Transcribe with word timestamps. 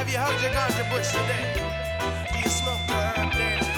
Have 0.00 0.08
you 0.08 0.16
hugged 0.16 0.42
your 0.42 0.50
ganja 0.52 0.88
bush 0.88 1.08
today? 1.12 1.44
Do 2.32 2.38
you 2.38 2.48
smoke 2.48 2.80
your 2.88 2.96
herb 2.96 3.32
daily? 3.32 3.68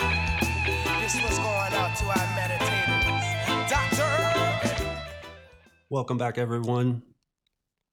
This 1.02 1.20
was 1.20 1.36
going 1.36 1.74
out 1.74 1.96
to 1.96 2.04
our 2.06 2.26
meditators. 2.38 3.68
Dr. 3.68 4.84
Welcome 5.90 6.18
back, 6.18 6.38
everyone. 6.38 7.02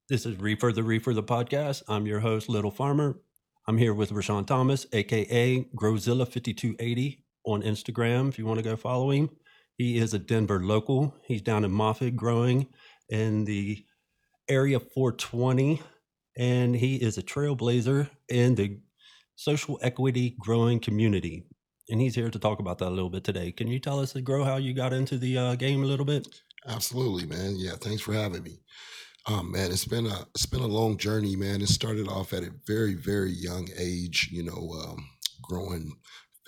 This 0.09 0.27
is 0.27 0.35
Refer 0.35 0.73
the 0.73 0.83
Reefer 0.83 1.15
the 1.15 1.23
podcast. 1.23 1.81
I'm 1.87 2.05
your 2.05 2.19
host, 2.19 2.49
Little 2.49 2.69
Farmer. 2.69 3.19
I'm 3.67 3.79
here 3.79 3.95
with 3.95 4.11
Rashon 4.11 4.45
Thomas, 4.45 4.85
aka 4.93 5.65
Growzilla5280 5.75 7.23
on 7.45 7.63
Instagram. 7.63 8.29
If 8.29 8.37
you 8.37 8.45
want 8.45 8.59
to 8.59 8.63
go 8.63 8.75
follow 8.75 9.09
him, 9.09 9.31
he 9.75 9.97
is 9.97 10.13
a 10.13 10.19
Denver 10.19 10.63
local. 10.63 11.15
He's 11.23 11.41
down 11.41 11.65
in 11.65 11.71
Moffat 11.71 12.15
growing 12.15 12.67
in 13.09 13.45
the 13.45 13.83
area 14.47 14.79
420, 14.79 15.81
and 16.39 16.73
he 16.73 16.95
is 16.95 17.17
a 17.17 17.21
trailblazer 17.21 18.09
in 18.29 18.55
the 18.55 18.79
social 19.35 19.77
equity 19.81 20.37
growing 20.39 20.79
community. 20.79 21.45
And 21.89 21.99
he's 21.99 22.15
here 22.15 22.29
to 22.29 22.39
talk 22.39 22.59
about 22.59 22.77
that 22.77 22.87
a 22.87 22.95
little 22.95 23.09
bit 23.09 23.25
today. 23.25 23.51
Can 23.51 23.67
you 23.67 23.79
tell 23.79 23.99
us, 23.99 24.13
Grow, 24.13 24.45
how 24.45 24.55
you 24.55 24.73
got 24.73 24.93
into 24.93 25.17
the 25.17 25.37
uh, 25.37 25.55
game 25.55 25.83
a 25.83 25.85
little 25.85 26.05
bit? 26.05 26.27
Absolutely, 26.65 27.25
man. 27.25 27.55
Yeah, 27.57 27.73
thanks 27.79 28.01
for 28.01 28.13
having 28.13 28.43
me. 28.43 28.61
Um, 29.25 29.51
man, 29.51 29.69
it's 29.71 29.85
been 29.85 30.05
a 30.05 30.25
it's 30.33 30.45
been 30.45 30.61
a 30.61 30.67
long 30.67 30.97
journey, 30.97 31.35
man. 31.35 31.61
It 31.61 31.67
started 31.67 32.07
off 32.07 32.31
at 32.31 32.43
a 32.43 32.53
very 32.65 32.93
very 32.93 33.31
young 33.31 33.67
age, 33.77 34.29
you 34.31 34.43
know, 34.43 34.71
um, 34.81 35.09
growing 35.41 35.91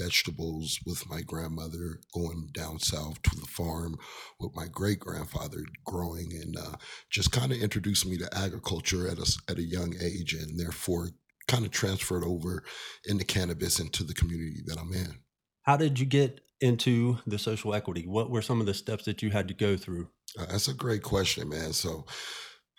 vegetables 0.01 0.79
with 0.85 1.09
my 1.09 1.21
grandmother, 1.21 1.99
going 2.13 2.49
down 2.53 2.79
south 2.79 3.21
to 3.23 3.35
the 3.35 3.45
farm 3.47 3.97
with 4.39 4.55
my 4.55 4.67
great 4.67 4.99
grandfather, 4.99 5.63
growing, 5.85 6.31
and 6.33 6.57
uh, 6.57 6.75
just 7.09 7.31
kind 7.31 7.51
of 7.51 7.61
introduced 7.61 8.05
me 8.05 8.17
to 8.17 8.37
agriculture 8.37 9.07
at 9.07 9.19
a 9.19 9.39
at 9.49 9.57
a 9.57 9.63
young 9.63 9.93
age, 10.01 10.33
and 10.33 10.59
therefore 10.59 11.09
kind 11.47 11.65
of 11.65 11.71
transferred 11.71 12.23
over 12.23 12.63
into 13.05 13.25
cannabis 13.25 13.79
into 13.79 14.03
the 14.03 14.13
community 14.13 14.61
that 14.65 14.79
I'm 14.79 14.93
in. 14.93 15.19
How 15.63 15.77
did 15.77 15.99
you 15.99 16.05
get 16.05 16.41
into 16.59 17.17
the 17.27 17.39
social 17.39 17.73
equity? 17.73 18.05
What 18.07 18.29
were 18.29 18.41
some 18.41 18.59
of 18.59 18.67
the 18.67 18.73
steps 18.73 19.05
that 19.05 19.21
you 19.21 19.31
had 19.31 19.47
to 19.47 19.53
go 19.53 19.75
through? 19.75 20.09
Uh, 20.39 20.45
that's 20.45 20.67
a 20.67 20.73
great 20.73 21.03
question, 21.03 21.49
man. 21.49 21.73
So, 21.73 22.05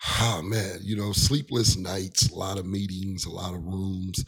ah, 0.05 0.41
man, 0.43 0.79
you 0.81 0.95
know, 0.95 1.11
sleepless 1.11 1.77
nights, 1.77 2.31
a 2.31 2.35
lot 2.35 2.57
of 2.57 2.65
meetings, 2.65 3.25
a 3.25 3.31
lot 3.31 3.53
of 3.53 3.63
rooms. 3.63 4.25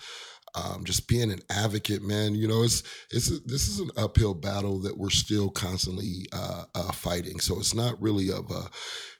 Um, 0.56 0.84
just 0.86 1.08
being 1.08 1.32
an 1.32 1.42
advocate, 1.50 2.02
man. 2.02 2.36
You 2.36 2.48
know, 2.48 2.64
it's 2.64 2.84
it's 3.12 3.30
a, 3.30 3.40
this 3.46 3.68
is 3.68 3.80
an 3.80 3.90
uphill 3.98 4.34
battle 4.34 4.80
that 4.80 4.98
we're 4.98 5.10
still 5.10 5.50
constantly 5.50 6.28
uh, 6.32 6.64
uh, 6.74 6.92
fighting. 6.92 7.40
So 7.40 7.60
it's 7.60 7.76
not 7.76 8.02
really 8.02 8.32
of 8.32 8.50
a 8.52 8.70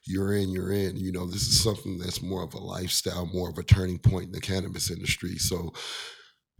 you're 0.06 0.34
in, 0.34 0.50
you're 0.50 0.72
in. 0.72 0.96
You 0.96 1.12
know, 1.12 1.26
this 1.26 1.42
is 1.42 1.62
something 1.62 1.98
that's 1.98 2.22
more 2.22 2.42
of 2.42 2.54
a 2.54 2.58
lifestyle, 2.58 3.26
more 3.26 3.50
of 3.50 3.58
a 3.58 3.62
turning 3.62 3.98
point 3.98 4.26
in 4.26 4.32
the 4.32 4.40
cannabis 4.40 4.90
industry. 4.90 5.36
So 5.36 5.72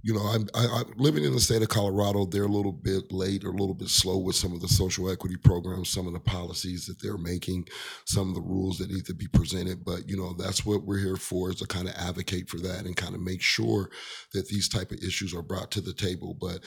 you 0.07 0.15
know, 0.15 0.21
I'm 0.21 0.47
I, 0.55 0.67
I, 0.67 0.83
living 0.99 1.25
in 1.25 1.33
the 1.33 1.41
state 1.41 1.63
of 1.63 1.69
Colorado. 1.69 2.27
They're 2.27 2.45
a 2.45 2.47
little 2.47 2.71
bit 2.71 3.11
late 3.11 3.45
or 3.45 3.49
a 3.49 3.57
little 3.57 3.75
bit 3.75 3.89
slow 3.89 4.19
with 4.19 4.37
some 4.37 4.53
of 4.53 4.61
the 4.61 4.69
social 4.69 5.11
equity 5.11 5.35
programs, 5.37 5.89
some 5.89 6.07
of 6.07 6.13
the 6.13 6.21
policies 6.21 6.87
that 6.87 7.03
they're 7.03 7.19
making, 7.19 7.67
some 8.05 8.29
of 8.29 8.37
the 8.37 8.41
rules 8.41 8.79
that 8.79 8.89
need 8.89 9.05
to 9.07 9.15
be 9.15 9.27
presented. 9.27 9.85
But 9.85 10.09
you 10.09 10.17
know, 10.17 10.33
that's 10.35 10.65
what 10.65 10.85
we're 10.85 11.01
here 11.01 11.17
for 11.17 11.51
is 11.51 11.57
to 11.57 11.67
kind 11.67 11.89
of 11.89 11.97
advocate 11.97 12.49
for 12.49 12.59
that 12.59 12.85
and 12.85 12.97
kind 12.97 13.17
of 13.17 13.21
make 13.21 13.43
sure 13.43 13.91
that 14.33 14.47
these 14.47 14.69
type 14.69 14.93
of 14.93 15.03
issues 15.03 15.35
are 15.35 15.43
brought 15.43 15.73
to 15.73 15.81
the 15.81 15.93
table. 15.93 16.37
But 16.41 16.61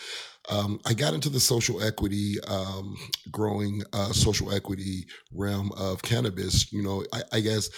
um, 0.49 0.81
I 0.85 0.93
got 0.93 1.13
into 1.13 1.29
the 1.29 1.39
social 1.39 1.81
equity, 1.81 2.35
um, 2.45 2.97
growing 3.31 3.83
uh, 3.93 4.11
social 4.11 4.53
equity 4.53 5.05
realm 5.31 5.71
of 5.77 6.01
cannabis. 6.01 6.73
You 6.73 6.83
know, 6.83 7.05
I, 7.13 7.21
I 7.31 7.39
guess 7.39 7.69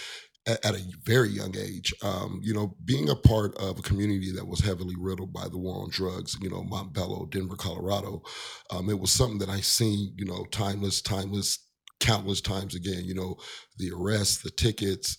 at, 0.46 0.64
at 0.64 0.74
a 0.74 0.82
very 1.04 1.28
young 1.28 1.56
age. 1.56 1.94
Um, 2.02 2.40
you 2.42 2.54
know, 2.54 2.76
being 2.84 3.08
a 3.08 3.16
part 3.16 3.56
of 3.58 3.78
a 3.78 3.82
community 3.82 4.32
that 4.32 4.46
was 4.46 4.60
heavily 4.60 4.94
riddled 4.98 5.32
by 5.32 5.48
the 5.48 5.58
war 5.58 5.82
on 5.82 5.90
drugs, 5.90 6.36
you 6.40 6.50
know, 6.50 6.62
Montbello, 6.62 7.30
Denver, 7.30 7.56
Colorado, 7.56 8.22
um, 8.70 8.90
it 8.90 8.98
was 8.98 9.10
something 9.10 9.38
that 9.38 9.48
I 9.48 9.60
seen, 9.60 10.14
you 10.16 10.24
know, 10.24 10.44
timeless, 10.50 11.00
timeless, 11.00 11.58
countless 12.00 12.40
times 12.40 12.74
again. 12.74 13.04
You 13.04 13.14
know, 13.14 13.36
the 13.78 13.92
arrests, 13.92 14.42
the 14.42 14.50
tickets, 14.50 15.16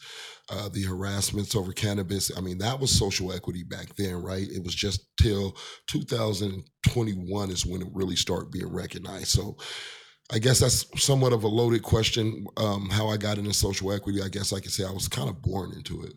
uh, 0.49 0.69
the 0.69 0.83
harassments 0.83 1.55
over 1.55 1.71
cannabis. 1.71 2.35
I 2.35 2.41
mean, 2.41 2.57
that 2.59 2.79
was 2.79 2.91
social 2.91 3.31
equity 3.31 3.63
back 3.63 3.95
then, 3.95 4.15
right? 4.15 4.47
It 4.49 4.63
was 4.63 4.75
just 4.75 5.05
till 5.21 5.55
2021 5.87 7.49
is 7.49 7.65
when 7.65 7.81
it 7.81 7.87
really 7.93 8.17
started 8.17 8.51
being 8.51 8.71
recognized. 8.71 9.27
So 9.27 9.57
I 10.33 10.39
guess 10.39 10.59
that's 10.59 10.85
somewhat 11.01 11.31
of 11.31 11.43
a 11.43 11.47
loaded 11.47 11.83
question. 11.83 12.47
Um, 12.57 12.89
how 12.89 13.07
I 13.07 13.17
got 13.17 13.37
into 13.37 13.53
social 13.53 13.93
equity, 13.93 14.19
I 14.21 14.29
guess 14.29 14.51
I 14.51 14.59
could 14.59 14.71
say 14.71 14.83
I 14.83 14.91
was 14.91 15.07
kind 15.07 15.29
of 15.29 15.41
born 15.43 15.73
into 15.73 16.01
it. 16.01 16.13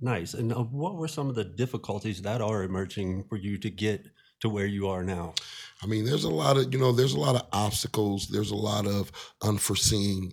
Nice. 0.00 0.34
And 0.34 0.52
uh, 0.52 0.56
what 0.56 0.96
were 0.96 1.06
some 1.06 1.28
of 1.28 1.36
the 1.36 1.44
difficulties 1.44 2.20
that 2.22 2.40
are 2.40 2.64
emerging 2.64 3.24
for 3.28 3.36
you 3.36 3.56
to 3.58 3.70
get 3.70 4.06
to 4.40 4.48
where 4.48 4.66
you 4.66 4.88
are 4.88 5.04
now? 5.04 5.34
I 5.82 5.86
mean, 5.86 6.04
there's 6.04 6.24
a 6.24 6.30
lot 6.30 6.56
of 6.56 6.72
you 6.72 6.80
know, 6.80 6.90
there's 6.90 7.14
a 7.14 7.20
lot 7.20 7.36
of 7.36 7.46
obstacles. 7.52 8.26
There's 8.26 8.50
a 8.50 8.56
lot 8.56 8.86
of 8.86 9.12
unforeseen, 9.42 10.32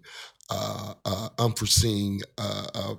uh, 0.49 0.93
uh, 1.05 1.29
unforeseen 1.37 2.21
uh, 2.39 2.67
uh, 2.73 2.95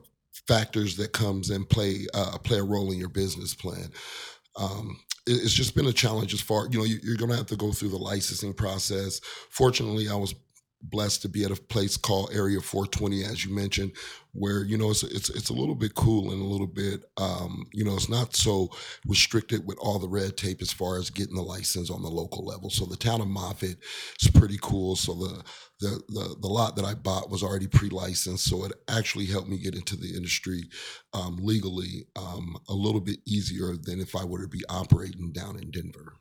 factors 0.46 0.96
that 0.96 1.12
comes 1.12 1.50
and 1.50 1.68
play 1.68 2.06
uh, 2.14 2.38
play 2.38 2.58
a 2.58 2.64
role 2.64 2.92
in 2.92 2.98
your 2.98 3.08
business 3.08 3.54
plan. 3.54 3.90
Um, 4.56 5.00
it's 5.26 5.52
just 5.52 5.74
been 5.74 5.86
a 5.86 5.92
challenge 5.92 6.32
as 6.32 6.40
far 6.40 6.68
you 6.70 6.78
know 6.78 6.84
you, 6.84 6.98
you're 7.02 7.16
going 7.16 7.30
to 7.30 7.36
have 7.36 7.46
to 7.46 7.56
go 7.56 7.72
through 7.72 7.88
the 7.88 7.96
licensing 7.96 8.54
process. 8.54 9.20
Fortunately, 9.50 10.08
I 10.08 10.14
was 10.14 10.34
blessed 10.82 11.22
to 11.22 11.28
be 11.28 11.44
at 11.44 11.50
a 11.50 11.56
place 11.56 11.96
called 11.96 12.30
Area 12.32 12.60
420, 12.60 13.24
as 13.24 13.44
you 13.44 13.54
mentioned, 13.54 13.92
where 14.32 14.64
you 14.64 14.76
know 14.76 14.90
it's 14.90 15.02
it's 15.02 15.30
it's 15.30 15.50
a 15.50 15.54
little 15.54 15.74
bit 15.74 15.94
cool 15.94 16.30
and 16.30 16.40
a 16.40 16.44
little 16.44 16.66
bit 16.66 17.04
um, 17.16 17.66
you 17.72 17.84
know 17.84 17.94
it's 17.94 18.08
not 18.08 18.36
so 18.36 18.68
restricted 19.06 19.66
with 19.66 19.78
all 19.78 19.98
the 19.98 20.08
red 20.08 20.36
tape 20.36 20.60
as 20.60 20.72
far 20.72 20.98
as 20.98 21.10
getting 21.10 21.34
the 21.34 21.42
license 21.42 21.90
on 21.90 22.02
the 22.02 22.08
local 22.08 22.44
level. 22.44 22.70
So 22.70 22.84
the 22.84 22.96
town 22.96 23.20
of 23.20 23.28
Moffat 23.28 23.78
is 24.20 24.30
pretty 24.32 24.58
cool. 24.62 24.96
So 24.96 25.14
the 25.14 25.42
the 25.80 26.02
the, 26.08 26.36
the 26.40 26.48
lot 26.48 26.76
that 26.76 26.84
I 26.84 26.94
bought 26.94 27.30
was 27.30 27.42
already 27.42 27.66
pre-licensed, 27.66 28.44
so 28.44 28.64
it 28.64 28.72
actually 28.88 29.26
helped 29.26 29.48
me 29.48 29.58
get 29.58 29.74
into 29.74 29.96
the 29.96 30.14
industry 30.14 30.64
um, 31.12 31.38
legally 31.40 32.06
um, 32.16 32.56
a 32.68 32.74
little 32.74 33.00
bit 33.00 33.18
easier 33.26 33.74
than 33.76 34.00
if 34.00 34.14
I 34.14 34.24
were 34.24 34.42
to 34.42 34.48
be 34.48 34.64
operating 34.68 35.32
down 35.32 35.58
in 35.58 35.70
Denver. 35.70 36.20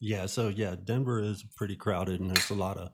Yeah. 0.00 0.26
So, 0.26 0.48
yeah, 0.48 0.76
Denver 0.82 1.20
is 1.20 1.44
pretty 1.56 1.76
crowded 1.76 2.20
and 2.20 2.30
there's 2.30 2.50
a 2.50 2.54
lot 2.54 2.78
of, 2.78 2.90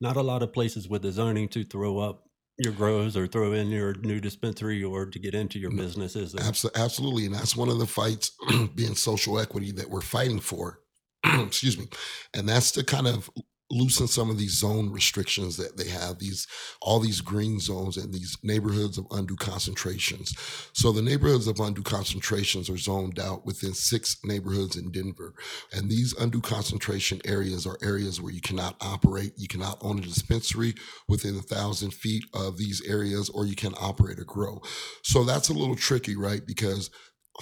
not 0.00 0.16
a 0.16 0.22
lot 0.22 0.42
of 0.42 0.52
places 0.52 0.88
with 0.88 1.02
the 1.02 1.12
zoning 1.12 1.48
to 1.48 1.64
throw 1.64 1.98
up 1.98 2.24
your 2.58 2.72
grows 2.72 3.16
or 3.16 3.26
throw 3.26 3.52
in 3.52 3.68
your 3.68 3.94
new 3.94 4.20
dispensary 4.20 4.82
or 4.82 5.06
to 5.06 5.18
get 5.18 5.34
into 5.34 5.58
your 5.58 5.72
business, 5.72 6.14
is 6.14 6.32
there? 6.32 6.44
Abso- 6.44 6.74
Absolutely, 6.74 7.26
and 7.26 7.34
that's 7.34 7.56
one 7.56 7.68
of 7.68 7.78
the 7.78 7.86
fights, 7.86 8.32
being 8.74 8.94
social 8.94 9.40
equity, 9.40 9.72
that 9.72 9.90
we're 9.90 10.00
fighting 10.00 10.40
for. 10.40 10.80
Excuse 11.24 11.78
me, 11.78 11.88
and 12.32 12.48
that's 12.48 12.70
the 12.72 12.84
kind 12.84 13.06
of 13.06 13.28
loosen 13.70 14.06
some 14.06 14.30
of 14.30 14.38
these 14.38 14.58
zone 14.58 14.90
restrictions 14.90 15.56
that 15.56 15.76
they 15.76 15.88
have. 15.88 16.18
These 16.18 16.46
all 16.82 17.00
these 17.00 17.20
green 17.20 17.60
zones 17.60 17.96
and 17.96 18.12
these 18.12 18.36
neighborhoods 18.42 18.98
of 18.98 19.06
undue 19.10 19.36
concentrations. 19.36 20.34
So 20.72 20.92
the 20.92 21.02
neighborhoods 21.02 21.46
of 21.46 21.60
undue 21.60 21.82
concentrations 21.82 22.68
are 22.68 22.76
zoned 22.76 23.18
out 23.18 23.46
within 23.46 23.74
six 23.74 24.16
neighborhoods 24.24 24.76
in 24.76 24.90
Denver, 24.90 25.34
and 25.72 25.90
these 25.90 26.14
undue 26.14 26.40
concentration 26.40 27.20
areas 27.24 27.66
are 27.66 27.78
areas 27.82 28.20
where 28.20 28.32
you 28.32 28.40
cannot 28.40 28.76
operate, 28.80 29.32
you 29.36 29.48
cannot 29.48 29.78
own 29.80 29.98
a 29.98 30.02
dispensary 30.02 30.74
within 31.08 31.36
a 31.36 31.42
thousand 31.42 31.92
feet 31.92 32.24
of 32.34 32.58
these 32.58 32.82
areas, 32.86 33.30
or 33.30 33.46
you 33.46 33.56
can 33.56 33.74
operate 33.80 34.18
or 34.18 34.24
grow. 34.24 34.60
So 35.02 35.24
that's 35.24 35.48
a 35.48 35.54
little 35.54 35.76
tricky, 35.76 36.16
right? 36.16 36.44
Because 36.46 36.90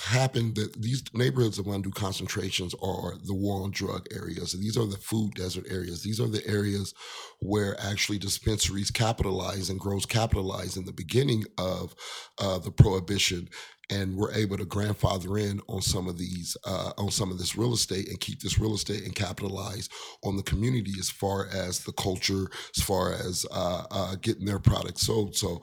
happened 0.00 0.54
that 0.54 0.80
these 0.80 1.02
neighborhoods 1.12 1.58
of 1.58 1.66
undue 1.66 1.90
concentrations 1.90 2.74
are 2.82 3.14
the 3.24 3.34
war 3.34 3.62
on 3.62 3.70
drug 3.70 4.06
areas. 4.10 4.52
These 4.52 4.76
are 4.76 4.86
the 4.86 4.96
food 4.96 5.34
desert 5.34 5.66
areas. 5.68 6.02
These 6.02 6.20
are 6.20 6.28
the 6.28 6.46
areas 6.46 6.94
where 7.40 7.78
actually 7.78 8.18
dispensaries 8.18 8.90
capitalize 8.90 9.68
and 9.68 9.78
grows 9.78 10.06
capitalize 10.06 10.76
in 10.76 10.86
the 10.86 10.92
beginning 10.92 11.44
of 11.58 11.94
uh, 12.38 12.58
the 12.58 12.70
prohibition 12.70 13.48
and 13.92 14.16
we're 14.16 14.32
able 14.32 14.56
to 14.56 14.64
grandfather 14.64 15.36
in 15.38 15.60
on 15.68 15.82
some 15.82 16.08
of 16.08 16.16
these 16.18 16.56
uh, 16.66 16.92
on 16.98 17.10
some 17.10 17.30
of 17.30 17.38
this 17.38 17.56
real 17.56 17.74
estate 17.74 18.08
and 18.08 18.20
keep 18.20 18.40
this 18.40 18.58
real 18.58 18.74
estate 18.74 19.04
and 19.04 19.14
capitalize 19.14 19.88
on 20.24 20.36
the 20.36 20.42
community 20.42 20.92
as 20.98 21.10
far 21.10 21.48
as 21.52 21.80
the 21.80 21.92
culture 21.92 22.46
as 22.76 22.82
far 22.82 23.12
as 23.12 23.44
uh, 23.52 23.84
uh, 23.90 24.14
getting 24.22 24.46
their 24.46 24.58
products 24.58 25.02
sold. 25.06 25.36
So 25.36 25.60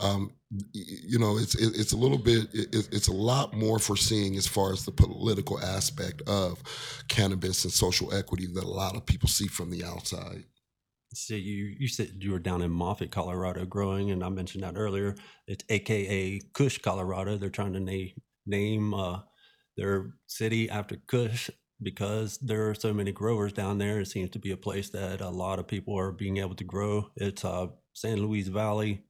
um, 0.00 0.32
you 0.72 1.18
know 1.18 1.38
it's 1.38 1.54
it, 1.54 1.78
it's 1.78 1.92
a 1.92 1.96
little 1.96 2.18
bit 2.18 2.48
it, 2.54 2.74
it- 2.74 2.88
it's 2.92 3.08
a 3.08 3.12
lot 3.12 3.54
more 3.54 3.78
foreseeing 3.78 4.36
as 4.36 4.46
far 4.46 4.72
as 4.72 4.84
the 4.84 4.92
political 4.92 5.60
aspect 5.60 6.22
of 6.26 6.62
cannabis 7.08 7.64
and 7.64 7.72
social 7.72 8.12
equity 8.14 8.46
that 8.54 8.64
a 8.64 8.68
lot 8.68 8.96
of 8.96 9.04
people 9.06 9.28
see 9.28 9.46
from 9.46 9.70
the 9.70 9.84
outside 9.84 10.44
So 11.14 11.34
you 11.34 11.74
you 11.78 11.88
said 11.88 12.18
you 12.20 12.32
were 12.32 12.38
down 12.38 12.60
in 12.62 12.70
Moffat, 12.70 13.10
Colorado, 13.10 13.64
growing, 13.64 14.10
and 14.10 14.22
I 14.22 14.28
mentioned 14.28 14.62
that 14.64 14.76
earlier. 14.76 15.14
It's 15.46 15.64
AKA 15.68 16.40
Kush, 16.52 16.78
Colorado. 16.78 17.36
They're 17.36 17.48
trying 17.50 17.72
to 17.72 17.80
name 17.80 18.10
name 18.46 18.92
uh, 18.94 19.20
their 19.76 20.14
city 20.26 20.68
after 20.68 20.96
Kush 21.06 21.48
because 21.82 22.38
there 22.38 22.68
are 22.68 22.74
so 22.74 22.92
many 22.92 23.12
growers 23.12 23.52
down 23.52 23.78
there. 23.78 24.00
It 24.00 24.06
seems 24.08 24.30
to 24.30 24.38
be 24.38 24.50
a 24.50 24.56
place 24.56 24.90
that 24.90 25.20
a 25.20 25.30
lot 25.30 25.58
of 25.58 25.66
people 25.66 25.98
are 25.98 26.12
being 26.12 26.38
able 26.38 26.56
to 26.56 26.64
grow. 26.64 27.10
It's 27.16 27.44
uh, 27.44 27.68
San 27.94 28.20
Luis 28.22 28.48
Valley. 28.48 29.04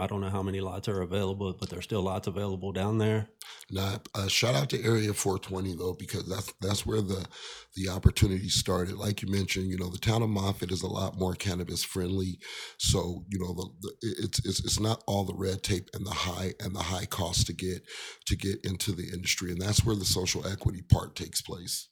I 0.00 0.06
don't 0.06 0.20
know 0.20 0.30
how 0.30 0.42
many 0.42 0.60
lots 0.60 0.88
are 0.88 1.02
available, 1.02 1.52
but 1.58 1.68
there's 1.68 1.84
still 1.84 2.02
lots 2.02 2.26
available 2.26 2.72
down 2.72 2.98
there. 2.98 3.28
Nah, 3.70 3.98
uh, 4.14 4.28
shout 4.28 4.54
out 4.54 4.70
to 4.70 4.82
Area 4.82 5.12
420 5.12 5.76
though, 5.76 5.94
because 5.94 6.26
that's 6.28 6.52
that's 6.60 6.86
where 6.86 7.00
the 7.00 7.26
the 7.74 7.88
opportunity 7.88 8.48
started. 8.48 8.96
Like 8.96 9.20
you 9.20 9.30
mentioned, 9.30 9.68
you 9.68 9.76
know, 9.76 9.90
the 9.90 9.98
town 9.98 10.22
of 10.22 10.30
Moffat 10.30 10.70
is 10.70 10.82
a 10.82 10.86
lot 10.86 11.18
more 11.18 11.34
cannabis 11.34 11.82
friendly, 11.82 12.38
so 12.78 13.24
you 13.28 13.38
know, 13.38 13.52
the, 13.52 13.68
the 13.80 14.14
it's, 14.24 14.38
it's 14.44 14.60
it's 14.60 14.80
not 14.80 15.02
all 15.06 15.24
the 15.24 15.34
red 15.34 15.62
tape 15.62 15.90
and 15.92 16.06
the 16.06 16.10
high 16.10 16.54
and 16.60 16.74
the 16.74 16.82
high 16.82 17.06
cost 17.06 17.46
to 17.48 17.52
get 17.52 17.82
to 18.26 18.36
get 18.36 18.64
into 18.64 18.92
the 18.92 19.10
industry, 19.12 19.50
and 19.50 19.60
that's 19.60 19.84
where 19.84 19.96
the 19.96 20.04
social 20.04 20.46
equity 20.46 20.82
part 20.82 21.16
takes 21.16 21.42
place. 21.42 21.88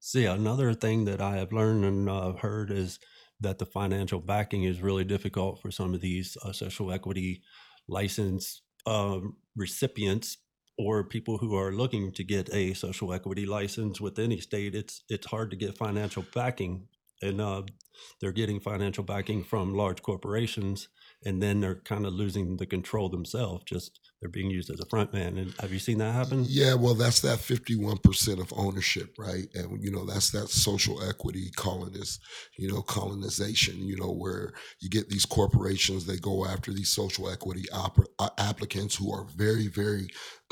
See, 0.00 0.24
another 0.24 0.74
thing 0.74 1.04
that 1.04 1.20
I 1.20 1.36
have 1.36 1.52
learned 1.52 1.84
and 1.84 2.10
uh, 2.10 2.32
heard 2.32 2.72
is 2.72 2.98
that 3.42 3.58
the 3.58 3.66
financial 3.66 4.20
backing 4.20 4.64
is 4.64 4.82
really 4.82 5.04
difficult 5.04 5.60
for 5.60 5.70
some 5.70 5.94
of 5.94 6.00
these 6.00 6.36
uh, 6.44 6.52
social 6.52 6.92
equity 6.92 7.42
license 7.88 8.62
um, 8.86 9.36
recipients 9.56 10.38
or 10.78 11.04
people 11.04 11.38
who 11.38 11.54
are 11.56 11.72
looking 11.72 12.12
to 12.12 12.24
get 12.24 12.52
a 12.52 12.72
social 12.74 13.12
equity 13.12 13.44
license 13.46 14.00
with 14.00 14.18
any 14.18 14.40
state. 14.40 14.74
It's 14.74 15.02
it's 15.08 15.26
hard 15.26 15.50
to 15.50 15.56
get 15.56 15.76
financial 15.76 16.24
backing, 16.34 16.86
and 17.20 17.40
uh, 17.40 17.62
they're 18.20 18.32
getting 18.32 18.60
financial 18.60 19.04
backing 19.04 19.44
from 19.44 19.74
large 19.74 20.02
corporations, 20.02 20.88
and 21.24 21.42
then 21.42 21.60
they're 21.60 21.80
kind 21.84 22.06
of 22.06 22.12
losing 22.12 22.56
the 22.56 22.66
control 22.66 23.08
themselves. 23.08 23.64
Just 23.64 24.00
they're 24.22 24.30
being 24.30 24.50
used 24.50 24.70
as 24.70 24.78
a 24.78 24.86
front 24.86 25.12
man. 25.12 25.36
And 25.36 25.52
have 25.58 25.72
you 25.72 25.80
seen 25.80 25.98
that 25.98 26.12
happen? 26.12 26.44
Yeah, 26.48 26.74
well, 26.74 26.94
that's 26.94 27.20
that 27.22 27.40
51% 27.40 28.40
of 28.40 28.52
ownership, 28.56 29.16
right? 29.18 29.48
And, 29.54 29.82
you 29.82 29.90
know, 29.90 30.06
that's 30.06 30.30
that 30.30 30.48
social 30.48 31.02
equity 31.02 31.50
colonist, 31.56 32.20
you 32.56 32.72
know, 32.72 32.82
colonization, 32.82 33.84
you 33.84 33.96
know, 33.96 34.12
where 34.12 34.52
you 34.80 34.88
get 34.88 35.08
these 35.08 35.26
corporations, 35.26 36.06
they 36.06 36.18
go 36.18 36.46
after 36.46 36.72
these 36.72 36.90
social 36.90 37.28
equity 37.28 37.64
op- 37.72 37.98
uh, 38.20 38.30
applicants 38.38 38.94
who 38.94 39.12
are 39.12 39.26
very, 39.36 39.66
very 39.66 40.06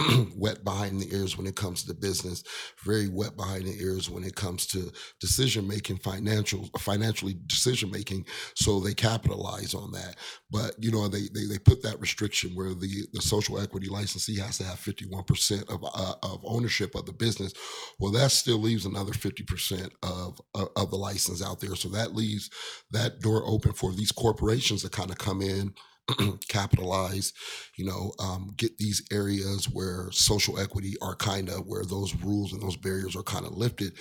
wet 0.36 0.64
behind 0.64 1.00
the 1.00 1.14
ears 1.14 1.36
when 1.36 1.46
it 1.46 1.56
comes 1.56 1.84
to 1.84 1.94
business, 1.94 2.42
very 2.84 3.08
wet 3.08 3.36
behind 3.36 3.64
the 3.64 3.80
ears 3.80 4.08
when 4.08 4.24
it 4.24 4.34
comes 4.34 4.66
to 4.66 4.90
decision 5.20 5.66
making, 5.66 5.98
financial, 5.98 6.68
financially 6.78 7.36
decision 7.46 7.90
making. 7.90 8.24
So 8.54 8.80
they 8.80 8.94
capitalize 8.94 9.74
on 9.74 9.92
that. 9.92 10.16
But, 10.50 10.74
you 10.82 10.90
know, 10.90 11.08
they, 11.08 11.28
they, 11.34 11.46
they 11.46 11.58
put 11.58 11.82
that 11.82 12.00
restriction 12.00 12.50
where 12.54 12.74
the, 12.74 13.06
the 13.12 13.22
social 13.22 13.60
equity 13.60 13.88
licensee 13.88 14.38
has 14.38 14.58
to 14.58 14.64
have 14.64 14.78
51% 14.78 15.68
of, 15.72 15.84
uh, 15.84 16.14
of 16.22 16.40
ownership 16.44 16.94
of 16.94 17.06
the 17.06 17.12
business. 17.12 17.52
Well, 17.98 18.12
that 18.12 18.30
still 18.30 18.58
leaves 18.58 18.86
another 18.86 19.12
50% 19.12 19.90
of, 20.02 20.40
of, 20.54 20.68
of 20.76 20.90
the 20.90 20.96
license 20.96 21.42
out 21.44 21.60
there. 21.60 21.76
So 21.76 21.88
that 21.90 22.14
leaves 22.14 22.50
that 22.90 23.20
door 23.20 23.42
open 23.46 23.72
for 23.72 23.92
these 23.92 24.12
corporations 24.12 24.82
to 24.82 24.88
kind 24.88 25.10
of 25.10 25.18
come 25.18 25.40
in, 25.42 25.74
capitalize, 26.48 27.32
you 27.76 27.84
know, 27.84 28.12
um, 28.18 28.52
get 28.56 28.78
these 28.78 29.02
areas 29.12 29.68
where 29.68 30.08
social 30.12 30.58
equity 30.58 30.94
are 31.02 31.16
kind 31.16 31.48
of 31.48 31.66
where 31.66 31.84
those 31.84 32.14
rules 32.16 32.52
and 32.52 32.62
those 32.62 32.76
barriers 32.76 33.16
are 33.16 33.22
kind 33.22 33.46
of 33.46 33.52
lifted 33.52 33.92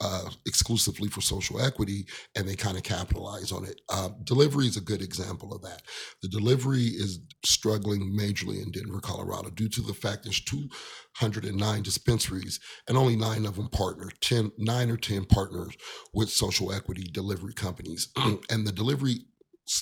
uh, 0.00 0.30
exclusively 0.46 1.08
for 1.08 1.20
social 1.20 1.60
equity 1.60 2.06
and 2.34 2.48
they 2.48 2.56
kind 2.56 2.76
of 2.76 2.82
capitalize 2.82 3.52
on 3.52 3.64
it. 3.64 3.80
Uh, 3.90 4.08
delivery 4.24 4.66
is 4.66 4.76
a 4.76 4.82
good 4.82 5.02
example 5.02 5.52
of 5.52 5.60
that. 5.62 5.82
The 6.22 6.28
delivery 6.28 6.84
is 6.84 7.20
struggling 7.44 8.16
majorly 8.18 8.62
in 8.62 8.70
Denver, 8.70 9.00
Colorado, 9.00 9.50
due 9.50 9.68
to 9.68 9.82
the 9.82 9.94
fact 9.94 10.24
there's 10.24 10.42
209 10.42 11.82
dispensaries 11.82 12.60
and 12.88 12.96
only 12.96 13.16
nine 13.16 13.44
of 13.44 13.56
them 13.56 13.68
partner, 13.68 14.08
10, 14.20 14.52
nine 14.58 14.90
or 14.90 14.96
10 14.96 15.26
partners 15.26 15.74
with 16.14 16.30
social 16.30 16.72
equity 16.72 17.02
delivery 17.12 17.52
companies. 17.52 18.08
and 18.50 18.66
the 18.66 18.72
delivery 18.72 19.26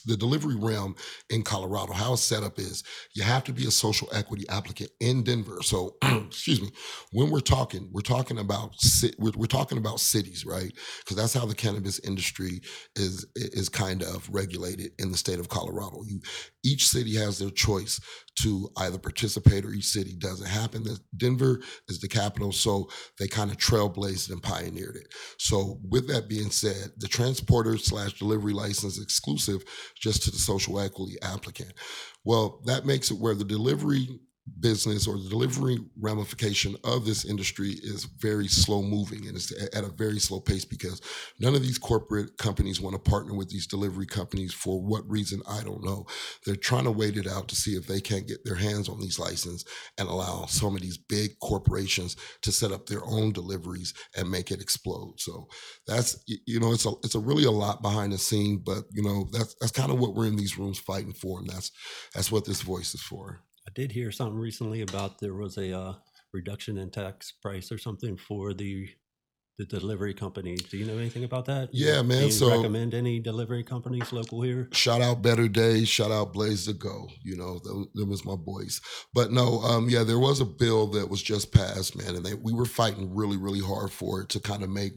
the 0.06 0.16
delivery 0.16 0.56
realm 0.56 0.94
in 1.30 1.42
Colorado, 1.42 1.92
how 1.92 2.12
it's 2.12 2.22
set 2.22 2.42
up 2.42 2.58
is 2.58 2.82
you 3.14 3.22
have 3.22 3.44
to 3.44 3.52
be 3.52 3.66
a 3.66 3.70
social 3.70 4.08
equity 4.12 4.44
applicant 4.48 4.90
in 5.00 5.22
Denver. 5.22 5.58
So, 5.62 5.96
excuse 6.02 6.60
me, 6.60 6.70
when 7.12 7.30
we're 7.30 7.40
talking, 7.40 7.88
we're 7.92 8.00
talking 8.00 8.38
about 8.38 8.74
we're, 9.18 9.32
we're 9.36 9.46
talking 9.46 9.78
about 9.78 10.00
cities, 10.00 10.44
right? 10.44 10.72
Because 11.00 11.16
that's 11.16 11.34
how 11.34 11.46
the 11.46 11.54
cannabis 11.54 11.98
industry 12.00 12.60
is 12.96 13.26
is 13.34 13.68
kind 13.68 14.02
of 14.02 14.28
regulated 14.30 14.92
in 14.98 15.10
the 15.10 15.18
state 15.18 15.40
of 15.40 15.48
Colorado. 15.48 16.02
You 16.06 16.20
each 16.64 16.88
city 16.88 17.16
has 17.16 17.38
their 17.38 17.50
choice 17.50 18.00
to 18.42 18.68
either 18.76 18.98
participate 18.98 19.64
or 19.64 19.70
each 19.70 19.86
city 19.86 20.14
doesn't 20.16 20.46
happen. 20.46 20.84
Denver 21.16 21.60
is 21.88 22.00
the 22.00 22.08
capital, 22.08 22.52
so 22.52 22.88
they 23.18 23.26
kind 23.26 23.50
of 23.50 23.56
trailblazed 23.56 24.30
and 24.30 24.42
pioneered 24.42 24.96
it. 24.96 25.12
So, 25.38 25.80
with 25.88 26.08
that 26.08 26.28
being 26.28 26.50
said, 26.50 26.92
the 26.98 27.08
transporter 27.08 27.76
slash 27.78 28.18
delivery 28.18 28.52
license 28.52 29.00
exclusive 29.00 29.64
just 29.98 30.22
to 30.24 30.30
the 30.30 30.38
social 30.38 30.80
equity 30.80 31.16
applicant. 31.22 31.72
Well, 32.24 32.60
that 32.66 32.86
makes 32.86 33.10
it 33.10 33.18
where 33.18 33.34
the 33.34 33.44
delivery 33.44 34.20
business 34.60 35.06
or 35.06 35.18
the 35.18 35.28
delivery 35.28 35.78
ramification 36.00 36.76
of 36.84 37.04
this 37.04 37.24
industry 37.24 37.70
is 37.82 38.04
very 38.04 38.48
slow 38.48 38.82
moving 38.82 39.26
and 39.26 39.36
it's 39.36 39.52
at 39.74 39.84
a 39.84 39.88
very 39.88 40.18
slow 40.18 40.40
pace 40.40 40.64
because 40.64 41.00
none 41.40 41.54
of 41.54 41.62
these 41.62 41.78
corporate 41.78 42.36
companies 42.38 42.80
want 42.80 42.94
to 42.94 43.10
partner 43.10 43.34
with 43.34 43.48
these 43.48 43.66
delivery 43.66 44.06
companies 44.06 44.52
for 44.52 44.80
what 44.80 45.08
reason 45.08 45.40
I 45.48 45.62
don't 45.62 45.84
know. 45.84 46.06
They're 46.44 46.56
trying 46.56 46.84
to 46.84 46.90
wait 46.90 47.16
it 47.16 47.26
out 47.26 47.48
to 47.48 47.56
see 47.56 47.72
if 47.72 47.86
they 47.86 48.00
can't 48.00 48.26
get 48.26 48.44
their 48.44 48.54
hands 48.54 48.88
on 48.88 49.00
these 49.00 49.18
licenses 49.18 49.64
and 49.96 50.08
allow 50.08 50.46
some 50.46 50.74
of 50.74 50.82
these 50.82 50.98
big 50.98 51.38
corporations 51.40 52.16
to 52.42 52.52
set 52.52 52.72
up 52.72 52.86
their 52.86 53.04
own 53.04 53.32
deliveries 53.32 53.94
and 54.16 54.30
make 54.30 54.50
it 54.50 54.60
explode. 54.60 55.14
So 55.18 55.48
that's 55.86 56.22
you 56.26 56.60
know 56.60 56.72
it's 56.72 56.86
a 56.86 56.92
it's 57.02 57.14
a 57.14 57.20
really 57.20 57.44
a 57.44 57.50
lot 57.50 57.82
behind 57.82 58.12
the 58.12 58.18
scene, 58.18 58.62
but 58.64 58.84
you 58.92 59.02
know 59.02 59.28
that's 59.32 59.54
that's 59.60 59.72
kind 59.72 59.90
of 59.90 59.98
what 59.98 60.14
we're 60.14 60.26
in 60.26 60.36
these 60.36 60.58
rooms 60.58 60.78
fighting 60.78 61.12
for, 61.12 61.40
and 61.40 61.48
that's 61.48 61.70
that's 62.14 62.32
what 62.32 62.44
this 62.44 62.62
voice 62.62 62.94
is 62.94 63.02
for. 63.02 63.42
I 63.68 63.70
did 63.74 63.92
hear 63.92 64.10
something 64.10 64.38
recently 64.38 64.80
about 64.80 65.18
there 65.18 65.34
was 65.34 65.58
a 65.58 65.78
uh, 65.78 65.92
reduction 66.32 66.78
in 66.78 66.88
tax 66.88 67.32
price 67.32 67.70
or 67.70 67.76
something 67.76 68.16
for 68.16 68.54
the 68.54 68.88
the 69.58 69.64
delivery 69.64 70.14
companies. 70.14 70.62
Do 70.62 70.76
you 70.76 70.86
know 70.86 70.96
anything 70.96 71.24
about 71.24 71.46
that? 71.46 71.70
Yeah, 71.72 72.00
man. 72.02 72.20
Do 72.20 72.26
you 72.26 72.30
so 72.30 72.48
recommend 72.48 72.94
any 72.94 73.18
delivery 73.18 73.64
companies 73.64 74.12
local 74.12 74.40
here? 74.40 74.68
Shout 74.72 75.02
out 75.02 75.20
Better 75.20 75.48
Days. 75.48 75.88
Shout 75.88 76.12
out 76.12 76.32
Blaze 76.32 76.66
to 76.66 76.74
Go. 76.74 77.08
You 77.24 77.36
know, 77.36 77.58
them, 77.58 77.88
them 77.92 78.08
was 78.08 78.24
my 78.24 78.36
boys. 78.36 78.80
But 79.12 79.32
no, 79.32 79.60
um, 79.62 79.88
yeah, 79.88 80.04
there 80.04 80.20
was 80.20 80.40
a 80.40 80.44
bill 80.44 80.86
that 80.88 81.10
was 81.10 81.20
just 81.20 81.52
passed, 81.52 81.96
man, 81.96 82.14
and 82.14 82.24
they, 82.24 82.34
we 82.34 82.52
were 82.52 82.66
fighting 82.66 83.12
really, 83.12 83.36
really 83.36 83.60
hard 83.60 83.90
for 83.90 84.22
it 84.22 84.28
to 84.30 84.40
kind 84.40 84.62
of 84.62 84.70
make 84.70 84.92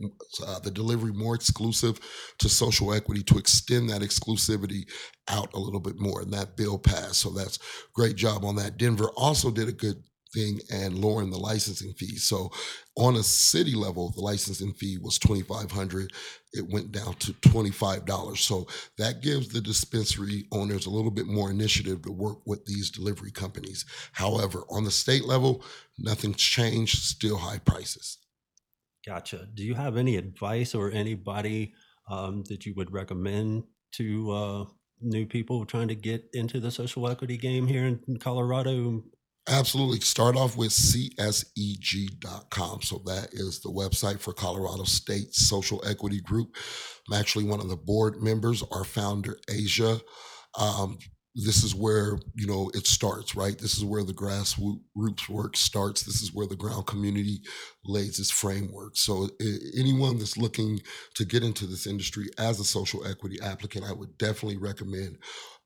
uh, 0.46 0.60
the 0.60 0.72
delivery 0.72 1.12
more 1.12 1.34
exclusive 1.34 2.00
to 2.38 2.48
social 2.48 2.94
equity, 2.94 3.24
to 3.24 3.40
extend 3.40 3.90
that 3.90 4.02
exclusivity 4.02 4.84
out 5.28 5.52
a 5.56 5.60
little 5.60 5.80
bit 5.80 6.00
more. 6.00 6.22
And 6.22 6.31
that 6.34 6.56
bill 6.56 6.78
passed. 6.78 7.16
So 7.16 7.31
that's 7.31 7.57
great 7.96 8.16
job 8.16 8.46
on 8.46 8.57
that. 8.57 8.78
Denver 8.78 9.10
also 9.18 9.50
did 9.50 9.69
a 9.69 9.74
good 9.74 10.04
thing 10.33 10.60
and 10.72 10.98
lowering 10.98 11.30
the 11.30 11.38
licensing 11.38 11.94
fee. 11.94 12.18
So 12.18 12.52
on 12.95 13.16
a 13.16 13.23
city 13.23 13.76
level, 13.76 14.11
the 14.11 14.21
licensing 14.21 14.73
fee 14.73 14.97
was 14.97 15.18
2500 15.19 16.11
It 16.54 16.69
went 16.69 16.92
down 16.92 17.16
to 17.16 17.33
$25. 17.33 18.38
So 18.38 18.68
that 18.97 19.21
gives 19.21 19.50
the 19.50 19.61
dispensary 19.61 20.45
owners 20.52 20.85
a 20.85 20.90
little 20.90 21.11
bit 21.11 21.28
more 21.28 21.50
initiative 21.50 22.02
to 22.04 22.11
work 22.11 22.40
with 22.45 22.66
these 22.66 22.90
delivery 22.90 23.31
companies. 23.31 23.85
However, 24.14 24.64
on 24.69 24.83
the 24.83 24.92
state 24.92 25.26
level, 25.26 25.64
nothing's 25.97 26.38
changed, 26.38 27.00
still 27.00 27.38
high 27.38 27.59
prices. 27.59 28.18
Gotcha. 29.06 29.47
Do 29.54 29.64
you 29.64 29.73
have 29.73 29.97
any 29.97 30.18
advice 30.18 30.76
or 30.76 30.92
anybody 30.92 31.73
um, 32.09 32.44
that 32.50 32.66
you 32.66 32.73
would 32.76 32.92
recommend 32.92 33.64
to 33.94 34.31
uh, 34.31 34.66
new 35.02 35.26
people 35.26 35.66
trying 35.66 35.88
to 35.88 35.95
get 35.95 36.30
into 36.33 36.59
the 36.59 36.71
social 36.71 37.09
equity 37.09 37.38
game 37.38 37.68
here 37.68 37.85
in 37.85 38.18
Colorado 38.19 39.04
Absolutely. 39.48 40.00
Start 40.02 40.38
off 40.38 40.56
with 40.56 40.71
cseg.com. 40.71 41.52
So 42.83 43.02
that 43.06 43.30
is 43.33 43.60
the 43.60 43.69
website 43.69 44.19
for 44.19 44.33
Colorado 44.33 44.83
State 44.83 45.33
Social 45.33 45.81
Equity 45.86 46.21
Group. 46.21 46.56
I'm 47.10 47.19
actually 47.19 47.45
one 47.45 47.60
of 47.60 47.68
the 47.68 47.76
board 47.76 48.21
members, 48.21 48.64
our 48.71 48.83
founder, 48.83 49.38
Asia. 49.50 50.00
Um, 50.60 51.00
this 51.33 51.64
is 51.64 51.74
where 51.74 52.19
you 52.36 52.45
know 52.45 52.69
it 52.74 52.86
starts 52.86 53.36
right 53.36 53.57
this 53.57 53.78
is 53.78 53.86
where 53.86 54.04
the 54.04 54.14
grassroots 54.14 55.30
work 55.30 55.56
starts 55.56 56.04
this 56.04 56.21
is 56.21 56.33
where 56.33 56.45
the 56.48 56.57
ground 56.57 56.86
community 56.88 57.40
lays 57.86 58.19
its 58.19 58.30
framework 58.30 58.98
so 58.98 59.30
anyone 59.78 60.18
that's 60.18 60.38
looking 60.38 60.80
to 61.16 61.24
get 61.24 61.42
into 61.42 61.66
this 61.66 61.88
industry 61.88 62.26
as 62.38 62.60
a 62.60 62.66
social 62.66 63.06
equity 63.07 63.40
applicant 63.42 63.86
i 63.86 63.94
would 63.94 64.18
definitely 64.18 64.57
recommend 64.57 65.18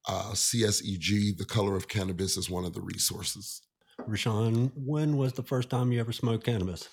uh, 0.08 0.32
cseg 0.32 1.38
the 1.38 1.46
color 1.46 1.76
of 1.76 1.88
cannabis 1.88 2.38
is 2.38 2.50
one 2.50 2.66
of 2.66 2.74
the 2.74 2.82
resources 2.82 3.62
Rashon, 4.02 4.72
when 4.76 5.18
was 5.18 5.34
the 5.34 5.44
first 5.44 5.70
time 5.70 5.92
you 5.92 6.00
ever 6.00 6.12
smoked 6.12 6.44
cannabis? 6.44 6.90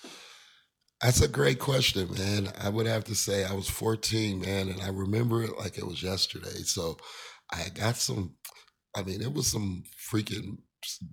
That's 1.01 1.21
a 1.21 1.27
great 1.27 1.59
question, 1.59 2.09
man. 2.13 2.51
I 2.59 2.69
would 2.69 2.87
have 2.87 3.03
to 3.05 3.15
say 3.15 3.43
I 3.43 3.53
was 3.53 3.69
14, 3.69 4.39
man, 4.39 4.69
and 4.69 4.81
I 4.81 4.87
remember 4.87 5.43
it 5.43 5.57
like 5.57 5.77
it 5.77 5.85
was 5.85 6.01
yesterday. 6.01 6.63
So 6.63 6.97
I 7.51 7.67
got 7.73 7.97
some, 7.97 8.35
I 8.95 9.03
mean, 9.03 9.21
it 9.21 9.33
was 9.33 9.47
some 9.47 9.83
freaking 10.11 10.59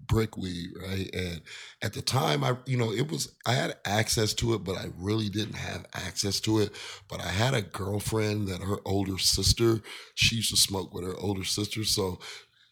brick 0.06 0.36
weed, 0.36 0.70
right? 0.80 1.08
And 1.14 1.40
at 1.82 1.92
the 1.92 2.02
time, 2.02 2.44
I, 2.44 2.56
you 2.66 2.76
know, 2.76 2.92
it 2.92 3.10
was, 3.10 3.34
I 3.46 3.52
had 3.52 3.76
access 3.84 4.34
to 4.34 4.54
it, 4.54 4.64
but 4.64 4.76
I 4.76 4.86
really 4.96 5.28
didn't 5.28 5.54
have 5.54 5.86
access 5.94 6.40
to 6.40 6.60
it. 6.60 6.72
But 7.08 7.20
I 7.20 7.28
had 7.28 7.54
a 7.54 7.62
girlfriend 7.62 8.48
that 8.48 8.62
her 8.62 8.78
older 8.84 9.18
sister, 9.18 9.80
she 10.14 10.36
used 10.36 10.50
to 10.50 10.56
smoke 10.56 10.94
with 10.94 11.04
her 11.04 11.16
older 11.16 11.44
sister. 11.44 11.84
So 11.84 12.20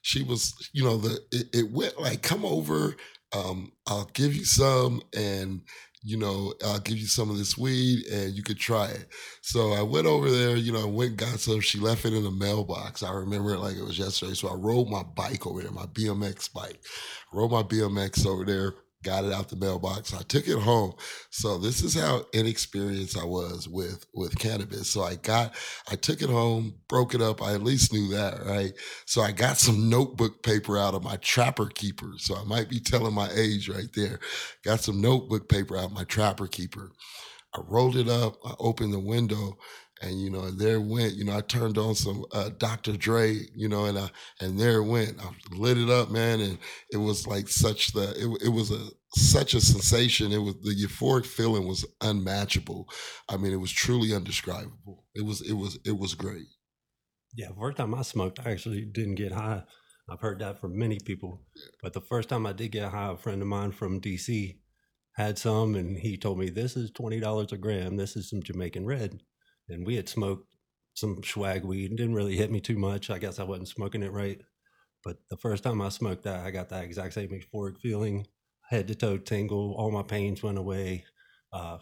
she 0.02 0.23
was, 0.23 0.55
you 0.73 0.85
know, 0.85 0.97
the 0.97 1.21
it, 1.33 1.47
it, 1.52 1.73
went 1.73 2.00
like 2.00 2.23
come 2.23 2.45
over 2.45 2.97
um, 3.37 3.73
I'll 3.87 4.11
give 4.14 4.35
you 4.35 4.45
some, 4.45 5.02
and 5.14 5.62
you 6.02 6.17
know, 6.17 6.55
I'll 6.64 6.81
give 6.81 6.99
you 6.99 7.07
some 7.07 7.31
of 7.31 7.38
this 7.38 7.59
weed, 7.59 8.07
and 8.07 8.33
you 8.33 8.43
could 8.43 8.59
try 8.59 8.87
it. 8.87 9.09
So 9.43 9.73
I 9.73 9.83
went 9.83 10.07
over 10.07 10.31
there, 10.31 10.57
you 10.57 10.73
know, 10.73 10.83
I 10.83 10.90
went 10.90 11.17
got 11.17 11.40
some. 11.40 11.61
She 11.61 11.78
left 11.78 12.05
it 12.05 12.14
in 12.14 12.25
the 12.25 12.31
mailbox. 12.31 13.02
I 13.02 13.12
remember 13.12 13.55
it 13.55 13.59
like 13.59 13.76
it 13.76 13.85
was 13.85 13.99
yesterday. 13.99 14.35
So 14.35 14.49
I 14.49 14.55
rode 14.55 14.88
my 14.88 15.02
bike 15.02 15.47
over 15.47 15.62
there, 15.62 15.73
my 15.73 15.87
BMX 15.87 16.52
bike. 16.52 16.81
rode 17.33 17.50
my 17.50 17.62
BMX 17.62 18.26
over 18.26 18.45
there 18.45 18.75
got 19.05 19.25
it 19.25 19.33
out 19.33 19.49
the 19.49 19.57
mailbox. 19.57 20.12
I 20.12 20.23
took 20.23 20.49
it 20.49 20.59
home. 20.59 20.93
So 21.31 21.59
this 21.59 21.83
is 21.83 21.95
how 21.95 22.25
inexperienced 22.33 23.19
I 23.19 23.25
was 23.25 23.69
with 23.69 24.07
with 24.14 24.38
cannabis. 24.38 24.90
So 24.90 25.02
I 25.02 25.17
got 25.17 25.55
I 25.90 25.97
took 25.97 26.23
it 26.23 26.31
home, 26.31 26.75
broke 26.88 27.14
it 27.14 27.23
up. 27.23 27.43
I 27.43 27.55
at 27.55 27.62
least 27.62 27.93
knew 27.93 28.09
that, 28.09 28.45
right? 28.45 28.73
So 29.07 29.23
I 29.23 29.33
got 29.33 29.59
some 29.59 29.88
notebook 29.88 30.43
paper 30.43 30.76
out 30.76 30.95
of 30.95 31.05
my 31.05 31.17
trapper 31.17 31.67
keeper. 31.67 32.12
So 32.19 32.37
I 32.37 32.45
might 32.45 32.69
be 32.69 32.81
telling 32.81 33.14
my 33.14 33.31
age 33.35 33.69
right 33.69 33.93
there. 33.95 34.19
Got 34.64 34.81
some 34.81 35.00
notebook 35.00 35.49
paper 35.49 35.76
out 35.76 35.87
of 35.87 35.93
my 35.93 36.05
trapper 36.05 36.47
keeper. 36.47 36.90
I 37.55 37.61
rolled 37.67 37.97
it 37.97 38.09
up, 38.09 38.37
I 38.45 38.55
opened 38.59 38.93
the 38.93 39.00
window, 39.00 39.57
and 40.00 40.21
you 40.21 40.31
know 40.31 40.50
there 40.50 40.81
went 40.81 41.14
you 41.14 41.25
know 41.25 41.37
i 41.37 41.40
turned 41.40 41.78
on 41.78 41.95
some 41.95 42.25
uh, 42.33 42.50
dr 42.59 42.97
dre 42.97 43.37
you 43.55 43.69
know 43.69 43.85
and 43.87 43.99
I, 43.99 44.11
and 44.40 44.59
there 44.59 44.83
went. 44.83 45.19
I 45.21 45.31
lit 45.55 45.78
it 45.78 45.90
up 45.90 46.11
man 46.11 46.40
and 46.40 46.59
it 46.90 46.97
was 46.97 47.26
like 47.26 47.49
such 47.49 47.93
the 47.93 48.11
it, 48.11 48.47
it 48.47 48.49
was 48.49 48.71
a 48.71 48.88
such 49.14 49.55
a 49.55 49.61
sensation. 49.61 50.33
It 50.33 50.38
was 50.38 50.55
the 50.62 50.75
euphoric 50.75 51.25
feeling 51.25 51.67
was 51.67 51.87
unmatchable. 52.00 52.88
I 53.28 53.37
mean 53.37 53.52
it 53.52 53.61
was 53.61 53.73
truly 53.73 54.14
undescribable. 54.14 55.07
It 55.14 55.25
was 55.25 55.40
it 55.40 55.55
was 55.55 55.78
it 55.85 55.99
was 55.99 56.14
great. 56.14 56.47
Yeah 57.35 57.49
first 57.59 57.76
time 57.76 57.95
i 57.95 58.02
smoked 58.02 58.40
i 58.45 58.50
actually 58.50 58.85
didn't 58.85 59.17
get 59.17 59.33
high. 59.33 59.64
I've 60.11 60.21
heard 60.21 60.38
that 60.38 60.61
from 60.61 60.78
many 60.78 60.99
people. 60.99 61.43
But 61.83 61.93
the 61.93 62.00
first 62.00 62.28
time 62.28 62.47
i 62.47 62.52
did 62.52 62.73
get 62.73 62.90
high 62.90 63.12
a 63.12 63.17
friend 63.17 63.43
of 63.43 63.49
mine 63.49 63.73
from 63.73 64.00
dc 64.00 64.59
had 65.12 65.38
some 65.38 65.75
and 65.75 65.99
he 65.99 66.17
told 66.17 66.38
me 66.38 66.49
this 66.49 66.76
is 66.76 66.93
$20 66.93 67.52
a 67.52 67.57
gram. 67.57 67.97
This 67.97 68.17
is 68.17 68.31
some 68.31 68.43
jamaican 68.43 68.87
red 68.87 69.21
and 69.68 69.87
we 69.87 69.96
had 69.96 70.08
smoked 70.08 70.54
some 70.94 71.22
swag 71.22 71.64
weed. 71.64 71.92
It 71.92 71.96
didn't 71.96 72.14
really 72.14 72.37
hit 72.37 72.50
me 72.50 72.60
too 72.60 72.78
much. 72.78 73.10
I 73.10 73.18
guess 73.18 73.38
I 73.38 73.44
wasn't 73.44 73.68
smoking 73.68 74.02
it 74.02 74.12
right. 74.12 74.40
But 75.04 75.18
the 75.30 75.37
first 75.37 75.62
time 75.62 75.80
I 75.80 75.90
smoked 75.90 76.25
that, 76.25 76.44
I 76.44 76.50
got 76.50 76.70
that 76.70 76.84
exact 76.84 77.14
same 77.14 77.30
euphoric 77.30 77.78
feeling, 77.80 78.26
head 78.68 78.88
to 78.88 78.94
toe 78.94 79.18
tingle. 79.18 79.75
All 79.78 79.90
my 79.90 80.02
pains 80.02 80.42
went 80.42 80.58
away. 80.58 81.04
Uh, 81.52 81.78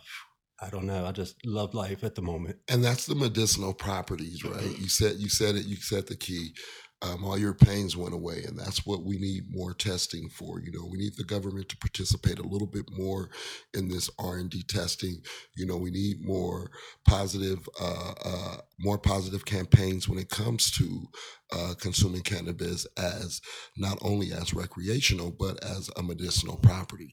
I 0.60 0.70
don't 0.70 0.86
know. 0.86 1.04
I 1.06 1.12
just 1.12 1.36
love 1.44 1.74
life 1.74 2.04
at 2.04 2.14
the 2.14 2.22
moment. 2.22 2.58
And 2.68 2.84
that's 2.84 3.06
the 3.06 3.14
medicinal 3.14 3.74
properties, 3.74 4.44
right? 4.44 4.78
You 4.78 4.88
said 4.88 5.16
you 5.16 5.28
said 5.28 5.54
it. 5.54 5.66
You 5.66 5.76
said 5.76 6.06
the 6.06 6.16
key 6.16 6.54
um, 7.02 7.24
all 7.24 7.38
your 7.38 7.54
pains 7.54 7.96
went 7.96 8.14
away 8.14 8.42
and 8.46 8.58
that's 8.58 8.86
what 8.86 9.04
we 9.04 9.18
need 9.18 9.44
more 9.50 9.74
testing 9.74 10.28
for 10.30 10.60
you 10.60 10.72
know? 10.72 10.86
We 10.90 10.98
need 10.98 11.16
the 11.16 11.24
government 11.24 11.68
to 11.68 11.76
participate 11.76 12.38
a 12.38 12.46
little 12.46 12.66
bit 12.66 12.86
more 12.90 13.30
in 13.74 13.88
this 13.88 14.10
r&d 14.18 14.62
testing. 14.68 15.20
You 15.56 15.66
know 15.66 15.76
we 15.76 15.90
need 15.90 16.16
more 16.24 16.70
positive 17.06 17.68
uh, 17.80 18.12
uh, 18.24 18.56
more 18.80 18.98
positive 18.98 19.44
campaigns 19.44 20.08
when 20.08 20.18
it 20.18 20.30
comes 20.30 20.70
to 20.72 21.06
uh, 21.52 21.74
consuming 21.78 22.22
cannabis 22.22 22.86
as 22.96 23.40
not 23.76 23.98
only 24.00 24.32
as 24.32 24.54
recreational 24.54 25.30
but 25.38 25.62
as 25.62 25.90
a 25.96 26.02
medicinal 26.02 26.56
property. 26.56 27.10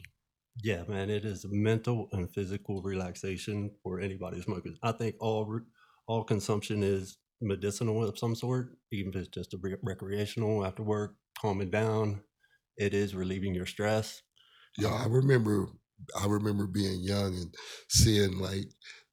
Yeah 0.63 0.83
man 0.87 1.09
it 1.09 1.25
is 1.25 1.45
mental 1.49 2.07
and 2.13 2.31
physical 2.33 2.81
relaxation 2.81 3.71
for 3.83 3.99
anybody 3.99 4.41
smoking. 4.41 4.77
I 4.81 4.93
think 4.93 5.15
all 5.19 5.59
all 6.07 6.23
consumption 6.23 6.83
is 6.83 7.17
medicinal 7.43 8.07
of 8.07 8.17
some 8.17 8.35
sort, 8.35 8.77
even 8.91 9.13
if 9.13 9.15
it's 9.21 9.27
just 9.29 9.53
a 9.53 9.57
re- 9.57 9.75
recreational 9.81 10.65
after 10.65 10.83
work, 10.83 11.15
calming 11.39 11.69
down. 11.69 12.21
It 12.77 12.93
is 12.93 13.13
relieving 13.13 13.53
your 13.53 13.65
stress. 13.65 14.21
Yeah, 14.77 14.89
I 14.93 15.05
um, 15.05 15.11
remember. 15.11 15.67
I 16.19 16.25
remember 16.25 16.67
being 16.67 17.01
young 17.01 17.35
and 17.35 17.55
seeing 17.87 18.39
like 18.39 18.65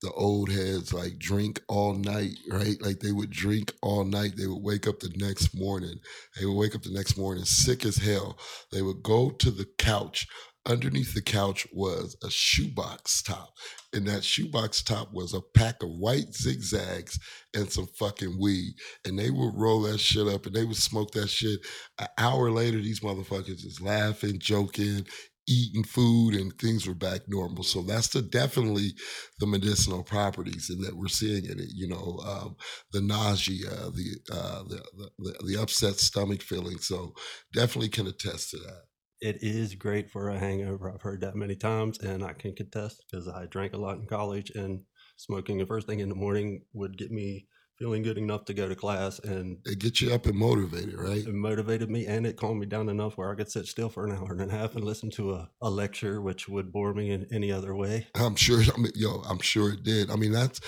the 0.03 0.11
old 0.13 0.51
heads 0.51 0.93
like 0.95 1.19
drink 1.19 1.61
all 1.69 1.95
night, 1.95 2.33
right? 2.51 2.81
Like 2.81 3.01
they 3.01 3.13
would 3.13 3.31
drink 3.31 3.75
all 3.83 4.05
night. 4.05 4.33
They 4.37 4.47
would 4.47 4.63
wake 4.63 4.89
up 4.89 4.99
the 5.01 5.13
next 5.17 5.55
morning. 5.55 5.97
They 6.39 6.47
would 6.47 6.57
wake 6.57 6.75
up 6.75 6.83
the 6.83 6.93
next 6.93 7.19
morning 7.19 7.45
sick 7.45 7.85
as 7.85 7.99
hell. 7.99 8.39
They 8.73 8.83
would 8.83 9.03
go 9.03 9.31
to 9.31 9.51
the 9.51 9.67
couch 9.79 10.27
underneath 10.71 11.15
the 11.15 11.23
couch 11.23 11.67
was 11.73 12.17
a 12.23 12.31
shoebox 12.31 13.23
top. 13.23 13.51
And 13.93 14.07
that 14.07 14.23
shoebox 14.23 14.83
top 14.83 15.13
was 15.13 15.35
a 15.35 15.41
pack 15.55 15.83
of 15.83 15.91
white 15.91 16.33
zigzags 16.33 17.19
and 17.55 17.71
some 17.71 17.89
fucking 17.99 18.39
weed. 18.41 18.75
And 19.05 19.19
they 19.19 19.31
would 19.31 19.55
roll 19.55 19.83
that 19.83 19.99
shit 19.99 20.29
up 20.29 20.47
and 20.47 20.55
they 20.55 20.65
would 20.65 20.77
smoke 20.77 21.11
that 21.13 21.29
shit. 21.29 21.61
An 21.99 22.07
hour 22.17 22.51
later, 22.51 22.79
these 22.79 23.01
motherfuckers 23.01 23.67
is 23.67 23.81
laughing, 23.83 24.39
joking, 24.39 25.07
eating 25.49 25.83
food, 25.83 26.35
and 26.35 26.57
things 26.59 26.87
were 26.87 26.95
back 26.95 27.23
normal. 27.27 27.65
So 27.65 27.83
that's 27.83 28.09
the 28.09 28.23
definitely 28.23 28.93
the 29.41 29.47
medicinal 29.47 30.05
properties 30.05 30.71
and 30.71 30.85
that 30.85 30.97
we're 30.97 31.09
seeing 31.09 31.45
in 31.47 31.59
it. 31.59 31.71
You 31.75 31.89
know, 31.89 32.21
um, 32.25 32.57
the 32.93 33.01
nausea, 33.01 33.71
the, 33.71 34.21
uh, 34.33 34.63
the, 34.69 35.11
the 35.19 35.35
the 35.47 35.61
upset 35.61 35.97
stomach 35.97 36.43
feeling. 36.43 36.79
So 36.79 37.15
definitely 37.53 37.89
can 37.89 38.07
attest 38.07 38.51
to 38.51 38.59
that 38.59 38.83
it 39.21 39.43
is 39.43 39.75
great 39.75 40.11
for 40.11 40.31
a 40.31 40.39
hangover. 40.39 40.93
I've 40.93 41.03
heard 41.03 41.21
that 41.21 41.37
many 41.37 41.57
times, 41.57 41.99
and 41.99 42.23
I 42.25 42.33
can 42.33 42.55
contest 42.55 43.05
because 43.11 43.29
I 43.29 43.47
drank 43.47 43.75
a 43.75 43.79
lot 43.79 43.99
in 43.99 44.07
college, 44.07 44.51
and 44.51 44.83
smoking 45.17 45.59
the 45.59 45.67
first 45.67 45.87
thing 45.87 46.01
in 46.01 46.09
the 46.09 46.15
morning 46.15 46.63
would 46.73 46.97
get 46.97 47.11
me 47.11 47.47
feeling 47.81 48.03
good 48.03 48.19
enough 48.19 48.45
to 48.45 48.53
go 48.53 48.69
to 48.69 48.75
class 48.75 49.19
and 49.21 49.57
it 49.65 49.79
gets 49.79 50.03
you 50.03 50.13
up 50.13 50.27
and 50.27 50.37
motivated 50.37 51.01
right? 51.01 51.27
It 51.27 51.33
motivated 51.33 51.89
me 51.91 52.07
and 52.07 52.27
it 52.27 52.37
calmed 52.37 52.61
me 52.61 52.67
down 52.67 52.91
enough 52.91 53.17
where 53.17 53.33
i 53.33 53.35
could 53.35 53.51
sit 53.51 53.67
still 53.67 53.89
for 53.89 54.07
an 54.07 54.15
hour 54.15 54.33
and 54.33 54.53
a 54.53 54.55
half 54.55 54.77
and 54.77 54.85
listen 54.85 55.11
to 55.13 55.33
a, 55.33 55.51
a 55.63 55.71
lecture 55.71 56.21
which 56.21 56.47
would 56.47 56.73
bore 56.73 56.93
me 56.93 57.11
in 57.11 57.27
any 57.33 57.51
other 57.51 57.75
way. 57.75 58.07
I'm 58.15 58.37
sure 58.37 58.61
I 58.75 58.79
mean, 58.79 58.93
yo 58.95 59.23
i'm 59.27 59.41
sure 59.41 59.73
it 59.73 59.83
did. 59.83 60.11
I 60.11 60.17
mean 60.17 60.31
that's 60.31 60.61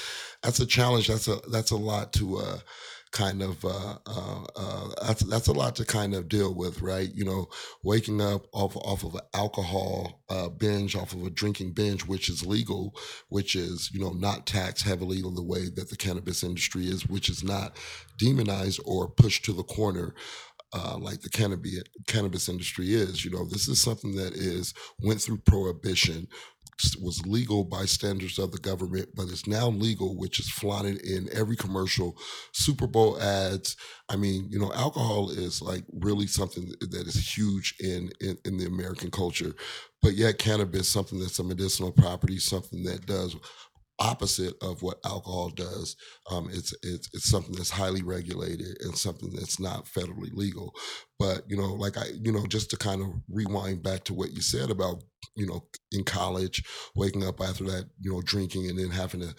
that's 0.42 0.60
a 0.60 0.66
challenge. 0.66 1.08
That's 1.08 1.28
a 1.28 1.36
that's 1.50 1.70
a 1.70 1.76
lot 1.76 2.14
to 2.14 2.38
uh 2.38 2.58
kind 3.12 3.42
of 3.42 3.64
uh, 3.64 3.98
uh, 4.06 4.44
uh, 4.56 4.88
that's 5.06 5.22
that's 5.24 5.46
a 5.46 5.52
lot 5.52 5.76
to 5.76 5.84
kind 5.84 6.14
of 6.14 6.28
deal 6.28 6.54
with, 6.54 6.80
right? 6.80 7.10
You 7.14 7.24
know, 7.24 7.46
waking 7.84 8.20
up 8.20 8.46
off 8.52 8.74
off 8.76 9.04
of 9.04 9.14
an 9.14 9.20
alcohol 9.34 10.22
uh, 10.28 10.48
binge, 10.48 10.96
off 10.96 11.12
of 11.12 11.24
a 11.24 11.30
drinking 11.30 11.72
binge, 11.72 12.06
which 12.06 12.28
is 12.28 12.44
legal, 12.44 12.94
which 13.28 13.54
is 13.54 13.90
you 13.92 14.00
know 14.00 14.10
not 14.10 14.46
taxed 14.46 14.84
heavily 14.84 15.18
in 15.18 15.34
the 15.34 15.42
way 15.42 15.68
that 15.76 15.90
the 15.90 15.96
cannabis 15.96 16.42
industry 16.42 16.86
is, 16.86 17.06
which 17.06 17.28
is 17.28 17.44
not 17.44 17.76
demonized 18.18 18.80
or 18.84 19.08
pushed 19.08 19.44
to 19.44 19.52
the 19.52 19.64
corner. 19.64 20.14
Uh, 20.74 20.96
like 20.98 21.20
the 21.20 21.28
cannabis 21.28 21.82
cannabis 22.06 22.48
industry 22.48 22.94
is, 22.94 23.26
you 23.26 23.30
know, 23.30 23.44
this 23.44 23.68
is 23.68 23.78
something 23.78 24.16
that 24.16 24.32
is 24.32 24.72
went 25.00 25.20
through 25.20 25.36
prohibition, 25.36 26.26
was 27.00 27.24
legal 27.26 27.64
by 27.64 27.84
standards 27.84 28.38
of 28.38 28.52
the 28.52 28.58
government, 28.58 29.10
but 29.14 29.28
it's 29.28 29.46
now 29.46 29.68
legal, 29.68 30.16
which 30.16 30.40
is 30.40 30.50
flaunted 30.50 31.00
in 31.02 31.28
every 31.32 31.56
commercial, 31.56 32.16
Super 32.52 32.86
Bowl 32.86 33.20
ads. 33.20 33.76
I 34.08 34.16
mean, 34.16 34.46
you 34.50 34.58
know, 34.58 34.72
alcohol 34.72 35.30
is 35.30 35.62
like 35.62 35.84
really 35.92 36.26
something 36.26 36.72
that 36.80 37.06
is 37.06 37.36
huge 37.36 37.74
in, 37.80 38.10
in, 38.20 38.38
in 38.44 38.56
the 38.58 38.66
American 38.66 39.10
culture, 39.10 39.54
but 40.00 40.14
yet 40.14 40.38
cannabis, 40.38 40.88
something 40.88 41.18
that's 41.18 41.38
a 41.38 41.44
medicinal 41.44 41.92
property, 41.92 42.38
something 42.38 42.82
that 42.84 43.06
does 43.06 43.36
opposite 44.02 44.54
of 44.60 44.82
what 44.82 44.98
alcohol 45.04 45.50
does. 45.50 45.96
Um, 46.30 46.48
it's, 46.50 46.74
it's 46.82 47.08
it's 47.12 47.30
something 47.30 47.54
that's 47.54 47.70
highly 47.70 48.02
regulated 48.02 48.76
and 48.80 48.96
something 48.96 49.32
that's 49.32 49.60
not 49.60 49.86
federally 49.86 50.32
legal. 50.32 50.74
But 51.18 51.42
you 51.48 51.56
know, 51.56 51.72
like 51.74 51.96
I, 51.96 52.06
you 52.20 52.32
know, 52.32 52.46
just 52.46 52.70
to 52.70 52.76
kind 52.76 53.00
of 53.00 53.08
rewind 53.30 53.82
back 53.82 54.04
to 54.04 54.14
what 54.14 54.32
you 54.32 54.42
said 54.42 54.70
about 54.70 55.02
you 55.36 55.46
know 55.46 55.66
in 55.92 56.04
college, 56.04 56.64
waking 56.96 57.24
up 57.24 57.40
after 57.40 57.64
that, 57.64 57.86
you 58.00 58.12
know, 58.12 58.20
drinking 58.22 58.68
and 58.68 58.78
then 58.78 58.90
having 58.90 59.20
to 59.20 59.34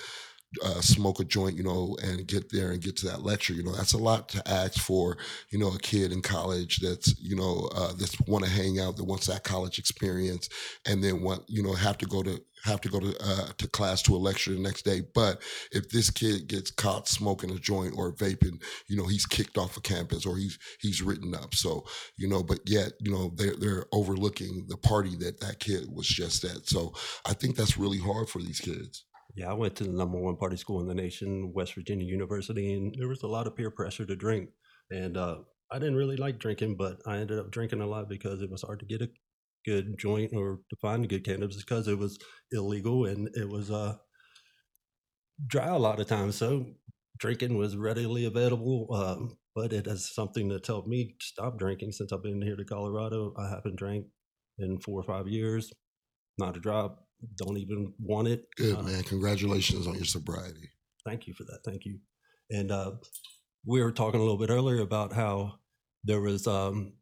uh, 0.64 0.82
smoke 0.82 1.20
a 1.20 1.24
joint, 1.24 1.58
you 1.58 1.64
know, 1.64 1.98
and 2.04 2.28
get 2.28 2.52
there 2.52 2.72
and 2.72 2.82
get 2.82 2.96
to 2.98 3.08
that 3.08 3.24
lecture. 3.24 3.54
You 3.54 3.64
know, 3.64 3.74
that's 3.76 3.94
a 3.94 3.98
lot 3.98 4.30
to 4.30 4.48
ask 4.48 4.80
for, 4.80 5.18
you 5.50 5.58
know, 5.58 5.74
a 5.74 5.80
kid 5.80 6.12
in 6.12 6.22
college 6.22 6.78
that's, 6.78 7.20
you 7.20 7.36
know, 7.36 7.70
uh, 7.76 7.94
that's 7.94 8.20
want 8.28 8.46
to 8.46 8.52
hang 8.52 8.80
out, 8.80 8.98
that 8.98 9.06
wants 9.06 9.28
that 9.28 9.44
college 9.44 9.80
experience, 9.80 10.50
and 10.86 11.04
then 11.04 11.22
want, 11.22 11.44
you 11.48 11.64
know, 11.64 11.74
have 11.74 11.98
to 12.00 12.06
go 12.06 12.22
to 12.24 12.42
have 12.64 12.82
to 12.82 12.90
go 12.90 13.00
to 13.00 13.16
uh, 13.20 13.48
to 13.58 13.68
class 13.68 14.02
to 14.04 14.16
a 14.16 14.18
lecture 14.18 14.52
the 14.52 14.60
next 14.60 14.84
day. 14.84 15.02
But 15.14 15.42
if 15.72 15.90
this 15.90 16.10
kid 16.10 16.48
gets 16.48 16.72
caught 16.72 17.08
smoking 17.08 17.52
a 17.52 17.60
joint 17.60 17.94
or 17.96 18.14
vaping, 18.14 18.62
you 18.88 18.98
know, 18.98 19.06
he's 19.06 19.26
kicked 19.26 19.58
off 19.58 19.78
of 19.78 19.84
campus 19.84 20.26
or 20.26 20.38
he's 20.38 20.58
he's 20.80 21.02
written 21.02 21.36
up. 21.36 21.54
So 21.56 21.86
you 22.18 22.28
know, 22.28 22.44
but 22.44 22.60
yet 22.66 22.94
you 23.00 23.12
know 23.12 23.32
they're 23.36 23.56
they're 23.56 23.86
overlooking 23.92 24.66
the 24.68 24.78
party 24.78 25.16
that 25.18 25.40
that 25.42 25.60
kid 25.60 25.88
was 25.94 26.08
just 26.08 26.44
at. 26.44 26.68
So 26.68 26.94
I 27.26 27.34
think 27.34 27.56
that's 27.56 27.78
really 27.78 28.00
hard 28.00 28.30
for 28.30 28.40
these 28.40 28.60
kids. 28.60 29.06
Yeah, 29.36 29.50
I 29.50 29.54
went 29.54 29.76
to 29.78 29.84
the 29.84 29.92
number 29.92 30.20
one 30.20 30.36
party 30.36 30.58
school 30.58 30.80
in 30.80 30.88
the 30.88 30.94
nation, 30.94 31.54
West 31.54 31.74
Virginia 31.74 32.06
University, 32.06 32.74
and 32.74 32.96
there 32.98 33.08
was 33.08 33.24
a 33.24 33.28
lot 33.28 33.48
of 33.48 33.56
peer 33.56 33.72
pressure 33.72 34.06
to 34.06 34.16
drink. 34.16 34.50
And 34.92 35.18
uh, 35.18 35.38
I 35.72 35.80
didn't 35.80 35.96
really 35.96 36.18
like 36.18 36.38
drinking, 36.38 36.76
but 36.76 36.98
I 37.08 37.18
ended 37.18 37.40
up 37.40 37.50
drinking 37.50 37.82
a 37.82 37.88
lot 37.88 38.08
because 38.08 38.44
it 38.44 38.52
was 38.52 38.62
hard 38.62 38.80
to 38.82 38.86
get 38.86 39.02
a 39.02 39.10
good 39.66 39.96
joint 39.98 40.32
or 40.36 40.60
to 40.70 40.76
find 40.82 41.04
a 41.04 41.08
good 41.08 41.26
cannabis 41.26 41.58
because 41.58 41.88
it 41.88 41.98
was 41.98 42.18
illegal 42.52 43.06
and 43.06 43.30
it 43.36 43.48
was 43.50 43.72
uh, 43.72 43.96
dry 45.48 45.68
a 45.68 45.78
lot 45.78 46.00
of 46.00 46.08
times. 46.08 46.36
So 46.36 46.66
drinking 47.18 47.58
was 47.58 47.76
readily 47.78 48.26
available, 48.26 48.88
um, 48.94 49.38
but 49.56 49.74
it 49.74 49.86
has 49.86 50.14
something 50.14 50.50
that's 50.50 50.68
helped 50.68 50.88
me 50.88 51.16
stop 51.22 51.58
drinking 51.58 51.92
since 51.92 52.12
I've 52.12 52.24
been 52.24 52.42
here 52.42 52.56
to 52.56 52.66
Colorado. 52.66 53.34
I 53.38 53.50
haven't 53.50 53.76
drank 53.78 54.06
in 54.60 54.80
four 54.80 55.00
or 55.00 55.04
five 55.04 55.28
years. 55.28 55.72
Not 56.38 56.58
a 56.58 56.60
drop. 56.60 57.06
Don't 57.38 57.58
even 57.58 57.94
want 58.00 58.28
it. 58.28 58.46
Good 58.58 58.78
Uh, 58.78 58.84
man. 58.84 59.04
Congratulations 59.04 59.88
on 59.88 59.96
your 59.96 60.06
sobriety. 60.06 60.70
Thank 61.06 61.28
you 61.28 61.34
for 61.34 61.44
that. 61.46 61.60
Thank 61.66 61.86
you. 61.86 62.00
And 62.50 62.72
uh, 62.72 62.92
we 63.66 63.82
were 63.82 63.92
talking 63.92 64.20
a 64.20 64.24
little 64.24 64.38
bit 64.38 64.50
earlier 64.50 64.82
about 64.82 65.14
how 65.14 65.56
there 66.04 66.22
was 66.22 66.48
um, 66.48 66.94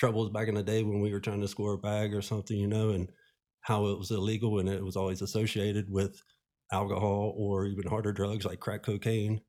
troubles 0.00 0.30
back 0.30 0.48
in 0.48 0.54
the 0.54 0.62
day 0.62 0.82
when 0.82 1.02
we 1.02 1.12
were 1.12 1.20
trying 1.20 1.42
to 1.42 1.46
score 1.46 1.74
a 1.74 1.78
bag 1.78 2.14
or 2.14 2.22
something, 2.22 2.56
you 2.56 2.66
know, 2.66 2.88
and 2.88 3.10
how 3.60 3.86
it 3.88 3.98
was 3.98 4.10
illegal 4.10 4.58
and 4.58 4.68
it 4.68 4.82
was 4.82 4.96
always 4.96 5.20
associated 5.20 5.90
with 5.90 6.22
alcohol 6.72 7.34
or 7.36 7.66
even 7.66 7.86
harder 7.86 8.10
drugs 8.10 8.46
like 8.46 8.60
crack 8.60 8.82
cocaine. 8.82 9.42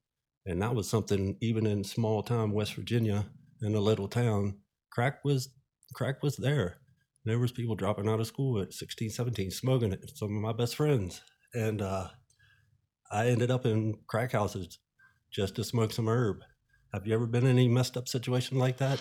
And 0.46 0.62
that 0.62 0.76
was 0.76 0.90
something 0.90 1.38
even 1.40 1.66
in 1.66 1.86
small 1.86 2.22
town 2.22 2.52
West 2.52 2.74
Virginia, 2.74 3.26
in 3.62 3.76
a 3.76 3.80
little 3.80 4.10
town, 4.10 4.58
crack 4.92 5.24
was 5.24 5.50
crack 5.94 6.22
was 6.22 6.36
there. 6.36 6.78
There 7.24 7.40
was 7.40 7.54
people 7.54 7.76
dropping 7.76 8.10
out 8.10 8.20
of 8.20 8.28
school 8.28 8.62
at 8.62 8.74
16, 8.74 9.12
17, 9.12 9.52
smoking 9.52 9.94
it. 9.94 10.12
Some 10.16 10.36
of 10.36 10.42
my 10.42 10.52
best 10.52 10.76
friends. 10.76 11.22
And 11.54 11.82
uh, 11.82 12.08
I 13.10 13.28
ended 13.28 13.52
up 13.52 13.66
in 13.66 14.00
crack 14.08 14.34
houses 14.34 14.80
just 15.32 15.56
to 15.56 15.64
smoke 15.64 15.94
some 15.94 16.10
herb. 16.10 16.40
Have 16.94 17.08
you 17.08 17.14
ever 17.14 17.28
been 17.28 17.46
in 17.46 17.52
any 17.52 17.70
messed 17.70 17.96
up 17.96 18.10
situation 18.10 18.58
like 18.58 18.78
that? 18.78 19.00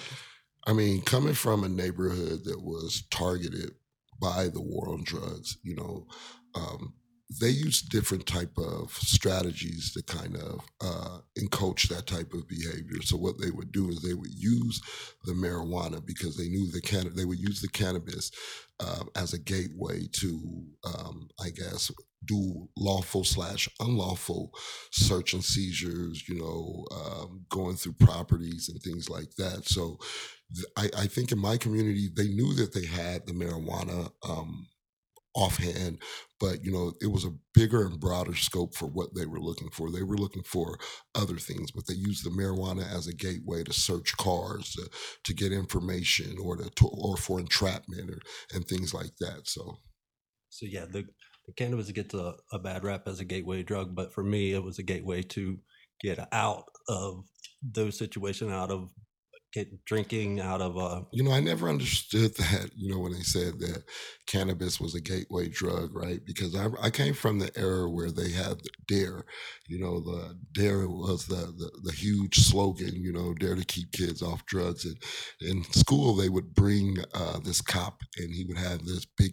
I 0.66 0.72
mean, 0.72 1.02
coming 1.02 1.34
from 1.34 1.64
a 1.64 1.68
neighborhood 1.68 2.44
that 2.44 2.62
was 2.62 3.04
targeted 3.10 3.72
by 4.20 4.48
the 4.48 4.60
war 4.60 4.92
on 4.92 5.02
drugs, 5.04 5.56
you 5.62 5.74
know, 5.74 6.06
um, 6.54 6.94
they 7.40 7.48
use 7.48 7.80
different 7.80 8.26
type 8.26 8.58
of 8.58 8.90
strategies 8.92 9.92
to 9.94 10.02
kind 10.02 10.36
of 10.36 10.60
uh, 10.80 11.18
that 11.88 12.06
type 12.06 12.32
of 12.34 12.48
behavior. 12.48 13.02
So 13.02 13.16
what 13.16 13.38
they 13.38 13.50
would 13.50 13.72
do 13.72 13.88
is 13.88 14.02
they 14.02 14.14
would 14.14 14.34
use 14.34 14.80
the 15.24 15.32
marijuana 15.32 16.04
because 16.04 16.36
they 16.36 16.48
knew 16.48 16.70
the 16.70 16.80
can 16.80 17.14
they 17.14 17.24
would 17.24 17.38
use 17.38 17.60
the 17.60 17.68
cannabis 17.68 18.30
uh, 18.80 19.04
as 19.16 19.32
a 19.32 19.38
gateway 19.38 20.06
to, 20.12 20.64
um, 20.84 21.28
I 21.40 21.50
guess, 21.50 21.90
do 22.24 22.68
lawful 22.76 23.24
slash 23.24 23.68
unlawful 23.78 24.52
search 24.92 25.32
and 25.32 25.44
seizures. 25.44 26.28
You 26.28 26.40
know, 26.40 26.86
um, 26.92 27.44
going 27.48 27.76
through 27.76 27.94
properties 27.94 28.68
and 28.68 28.80
things 28.82 29.08
like 29.08 29.34
that. 29.36 29.66
So 29.66 29.98
I, 30.76 30.90
I 30.96 31.06
think 31.06 31.32
in 31.32 31.38
my 31.38 31.56
community 31.56 32.08
they 32.14 32.28
knew 32.28 32.54
that 32.54 32.74
they 32.74 32.86
had 32.86 33.26
the 33.26 33.32
marijuana. 33.32 34.10
Um, 34.28 34.66
offhand 35.36 35.96
but 36.40 36.64
you 36.64 36.72
know 36.72 36.92
it 37.00 37.06
was 37.06 37.24
a 37.24 37.32
bigger 37.54 37.86
and 37.86 38.00
broader 38.00 38.34
scope 38.34 38.74
for 38.74 38.86
what 38.86 39.14
they 39.14 39.26
were 39.26 39.38
looking 39.38 39.70
for 39.70 39.88
they 39.88 40.02
were 40.02 40.16
looking 40.16 40.42
for 40.42 40.76
other 41.14 41.36
things 41.36 41.70
but 41.70 41.86
they 41.86 41.94
used 41.94 42.24
the 42.26 42.30
marijuana 42.30 42.82
as 42.92 43.06
a 43.06 43.14
gateway 43.14 43.62
to 43.62 43.72
search 43.72 44.16
cars 44.16 44.72
to, 44.72 44.90
to 45.22 45.32
get 45.32 45.52
information 45.52 46.36
or 46.42 46.56
to, 46.56 46.68
to 46.70 46.88
or 46.88 47.16
for 47.16 47.38
entrapment 47.38 48.10
or, 48.10 48.18
and 48.52 48.66
things 48.66 48.92
like 48.92 49.12
that 49.20 49.42
so 49.46 49.78
So 50.50 50.66
yeah, 50.66 50.84
the, 50.84 51.06
the 51.46 51.52
cannabis 51.54 51.90
gets 51.92 52.12
a, 52.12 52.34
a 52.52 52.58
bad 52.58 52.84
rap 52.84 53.06
as 53.06 53.20
a 53.20 53.24
gateway 53.24 53.62
drug, 53.62 53.94
but 53.94 54.12
for 54.12 54.22
me, 54.22 54.52
it 54.52 54.62
was 54.62 54.78
a 54.78 54.82
gateway 54.82 55.22
to 55.22 55.58
get 56.02 56.28
out 56.32 56.64
of 56.88 57.24
those 57.62 57.96
situations, 57.96 58.50
out 58.50 58.70
of 58.70 58.90
get 59.52 59.84
drinking, 59.84 60.40
out 60.40 60.60
of 60.60 60.76
a. 60.76 61.04
you 61.12 61.22
know 61.22 61.32
i 61.32 61.40
never 61.40 61.68
understood 61.68 62.34
that 62.36 62.70
you 62.76 62.90
know 62.90 62.98
when 62.98 63.12
they 63.12 63.20
said 63.20 63.58
that 63.58 63.82
cannabis 64.26 64.80
was 64.80 64.94
a 64.94 65.00
gateway 65.00 65.48
drug 65.48 65.90
right 65.94 66.20
because 66.24 66.54
i, 66.54 66.66
I 66.80 66.90
came 66.90 67.14
from 67.14 67.38
the 67.38 67.50
era 67.58 67.88
where 67.88 68.10
they 68.10 68.30
had 68.30 68.58
dare 68.86 69.24
you 69.66 69.78
know 69.78 70.00
the 70.00 70.38
dare 70.52 70.88
was 70.88 71.26
the, 71.26 71.52
the 71.56 71.70
the 71.82 71.92
huge 71.92 72.36
slogan 72.36 72.94
you 72.94 73.12
know 73.12 73.34
dare 73.34 73.54
to 73.54 73.64
keep 73.64 73.92
kids 73.92 74.22
off 74.22 74.46
drugs 74.46 74.84
and 74.84 74.96
in 75.40 75.64
school 75.64 76.14
they 76.14 76.28
would 76.28 76.54
bring 76.54 76.98
uh, 77.14 77.38
this 77.40 77.60
cop 77.60 78.00
and 78.18 78.34
he 78.34 78.44
would 78.44 78.58
have 78.58 78.84
this 78.84 79.04
big 79.04 79.32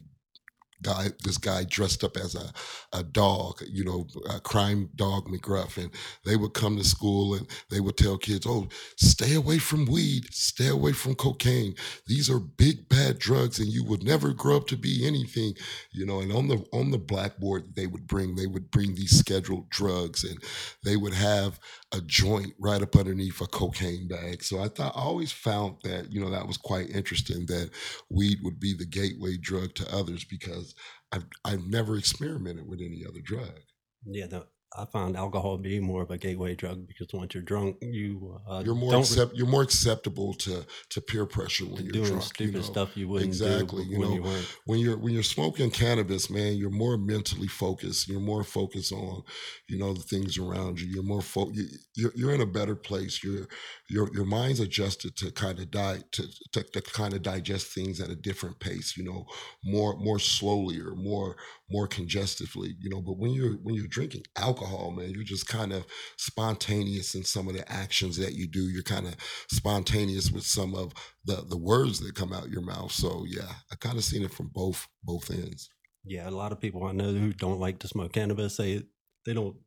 guy 0.81 1.07
this 1.24 1.38
guy 1.38 1.63
dressed 1.63 2.03
up 2.03 2.17
as 2.17 2.36
a, 2.36 2.51
a 2.98 3.03
dog 3.03 3.62
you 3.67 3.84
know 3.84 4.07
a 4.29 4.39
crime 4.39 4.89
dog 4.95 5.28
mcgruff. 5.28 5.78
And 5.78 5.91
they 6.25 6.36
would 6.36 6.54
come 6.54 6.78
to 6.78 6.84
school 6.84 7.34
and 7.34 7.47
they 7.69 7.80
would 7.80 7.97
tell 7.97 8.17
kids 8.17 8.45
oh 8.47 8.67
stay 8.97 9.36
away 9.36 9.58
from 9.60 9.86
weed. 9.86 10.34
Stay 10.34 10.67
away 10.67 10.93
from 10.93 11.15
cocaine. 11.15 11.75
These 12.08 12.30
are 12.30 12.39
big 12.39 12.89
bad 12.89 13.19
drugs 13.19 13.60
and 13.60 13.69
you 13.69 13.84
would 13.86 14.04
never 14.04 14.34
grow 14.34 14.58
up 14.58 14.67
to 14.67 14.78
be 14.78 15.06
anything. 15.06 15.54
You 15.91 16.06
know 16.06 16.19
and 16.19 16.32
on 16.32 16.47
the 16.47 16.65
on 16.73 16.91
the 16.91 16.97
blackboard 16.97 17.75
they 17.75 17.88
would 17.88 18.08
bring 18.08 18.36
they 18.36 18.47
would 18.47 18.71
bring 18.71 18.95
these 18.95 19.17
scheduled 19.17 19.69
drugs 19.69 20.23
and 20.23 20.41
they 20.84 20.97
would 20.97 21.13
have 21.13 21.60
a 21.93 22.02
joint 22.02 22.54
right 22.60 22.82
up 22.82 22.95
underneath 22.95 23.39
a 23.41 23.47
cocaine 23.47 24.08
bag. 24.08 24.43
So 24.43 24.60
i 24.62 24.67
thought 24.67 24.95
i 24.95 25.02
always 25.02 25.32
found 25.32 25.78
that 25.84 26.12
you 26.12 26.19
know 26.19 26.30
that 26.30 26.47
was 26.47 26.58
quite 26.58 26.89
interesting 26.89 27.45
that 27.47 27.69
weed 28.10 28.39
would 28.43 28.60
be 28.60 28.73
the 28.73 28.86
gateway 28.86 29.38
drug 29.38 29.73
to 29.75 29.95
others 29.95 30.23
because 30.23 30.66
I've 31.12 31.25
I've 31.45 31.67
never 31.67 31.97
experimented 31.97 32.67
with 32.67 32.80
any 32.82 33.03
other 33.08 33.21
drug. 33.21 33.60
yeah. 34.06 34.27
I 34.75 34.86
find 34.86 35.15
alcohol 35.15 35.58
being 35.58 35.84
more 35.84 36.01
of 36.01 36.12
a 36.12 36.17
gateway 36.17 36.56
drug 36.56 36.88
because 36.88 37.08
once 37.13 37.34
you're 37.34 37.43
drunk, 37.43 37.77
you 37.82 38.39
uh, 38.47 38.63
You're 38.65 38.75
more 38.75 38.93
accept, 38.99 39.34
you're 39.36 39.47
more 39.47 39.63
acceptable 39.63 40.34
to 40.36 40.65
to 40.89 41.01
peer 41.01 41.25
pressure 41.25 41.65
when 41.65 41.84
you're 41.84 41.91
doing 41.91 42.06
drunk. 42.10 42.23
stupid 42.23 42.53
you 42.53 42.60
know? 42.60 42.62
stuff 42.62 42.97
you 42.97 43.08
wouldn't 43.08 43.30
Exactly, 43.30 43.84
do 43.84 43.89
you 43.91 43.99
when 43.99 44.10
know, 44.10 44.15
you 44.15 44.21
when 44.65 44.80
you're 44.80 44.97
when 44.97 45.13
you're 45.13 45.23
smoking 45.23 45.71
cannabis, 45.71 46.30
man, 46.30 46.56
you're 46.56 46.69
more 46.69 46.97
mentally 46.97 47.47
focused. 47.47 48.08
You're 48.08 48.19
more 48.19 48.43
focused 48.43 48.91
on, 48.91 49.23
you 49.67 49.77
know, 49.77 49.93
the 49.93 50.01
things 50.03 50.38
around 50.38 50.80
you. 50.80 50.88
You're 50.88 51.03
more 51.03 51.21
fo- 51.21 51.49
you, 51.51 51.65
you're 51.95 52.12
you're 52.15 52.34
in 52.34 52.41
a 52.41 52.45
better 52.45 52.75
place. 52.75 53.23
Your 53.23 53.47
your 53.89 54.13
your 54.13 54.25
mind's 54.25 54.60
adjusted 54.60 55.15
to 55.17 55.32
kind 55.32 55.60
of 55.60 55.71
die 55.71 56.03
to, 56.12 56.23
to 56.51 56.63
to 56.63 56.82
kind 56.82 57.13
of 57.13 57.21
digest 57.21 57.73
things 57.73 57.99
at 57.99 58.10
a 58.10 58.15
different 58.15 58.60
pace. 58.60 58.95
You 58.97 59.03
know, 59.06 59.25
more 59.63 59.97
more 59.97 60.19
slowly 60.19 60.80
or 60.80 60.95
more 60.95 61.38
more 61.69 61.88
congestively. 61.88 62.75
You 62.80 62.89
know, 62.89 63.01
but 63.01 63.17
when 63.17 63.32
you're 63.32 63.53
when 63.63 63.75
you're 63.75 63.88
drinking 63.88 64.23
alcohol, 64.36 64.91
man, 64.91 65.12
you're 65.12 65.23
just 65.23 65.47
kind 65.47 65.73
of 65.73 65.86
spontaneous 66.17 67.15
in 67.15 67.23
some 67.23 67.47
of 67.47 67.56
the 67.56 67.69
actions 67.71 68.17
that 68.17 68.34
you 68.34 68.47
do. 68.47 68.69
You're 68.69 68.84
kind 68.84 69.08
of 69.08 69.15
spontaneous 69.49 70.32
with 70.32 70.43
some 70.43 70.75
of 70.75 70.93
the 71.25 71.45
the 71.47 71.58
words 71.58 71.99
that 71.99 72.15
come 72.15 72.34
out 72.34 72.49
your 72.49 72.62
mouth. 72.62 72.91
So 72.91 73.25
yeah, 73.27 73.51
I 73.71 73.75
kind 73.75 73.97
of 73.97 74.03
seen 74.03 74.23
it 74.23 74.34
from 74.34 74.51
both 74.53 74.88
both 75.03 75.30
ends. 75.30 75.69
Yeah, 76.03 76.30
a 76.30 76.32
lot 76.32 76.51
of 76.51 76.62
people 76.62 76.86
I 76.86 76.93
know 76.93 77.12
who 77.12 77.34
don't 77.34 77.60
like 77.60 77.80
to 77.80 77.88
smoke 77.88 78.13
cannabis 78.13 78.56
say 78.56 78.84
they 79.25 79.34
don't 79.34 79.58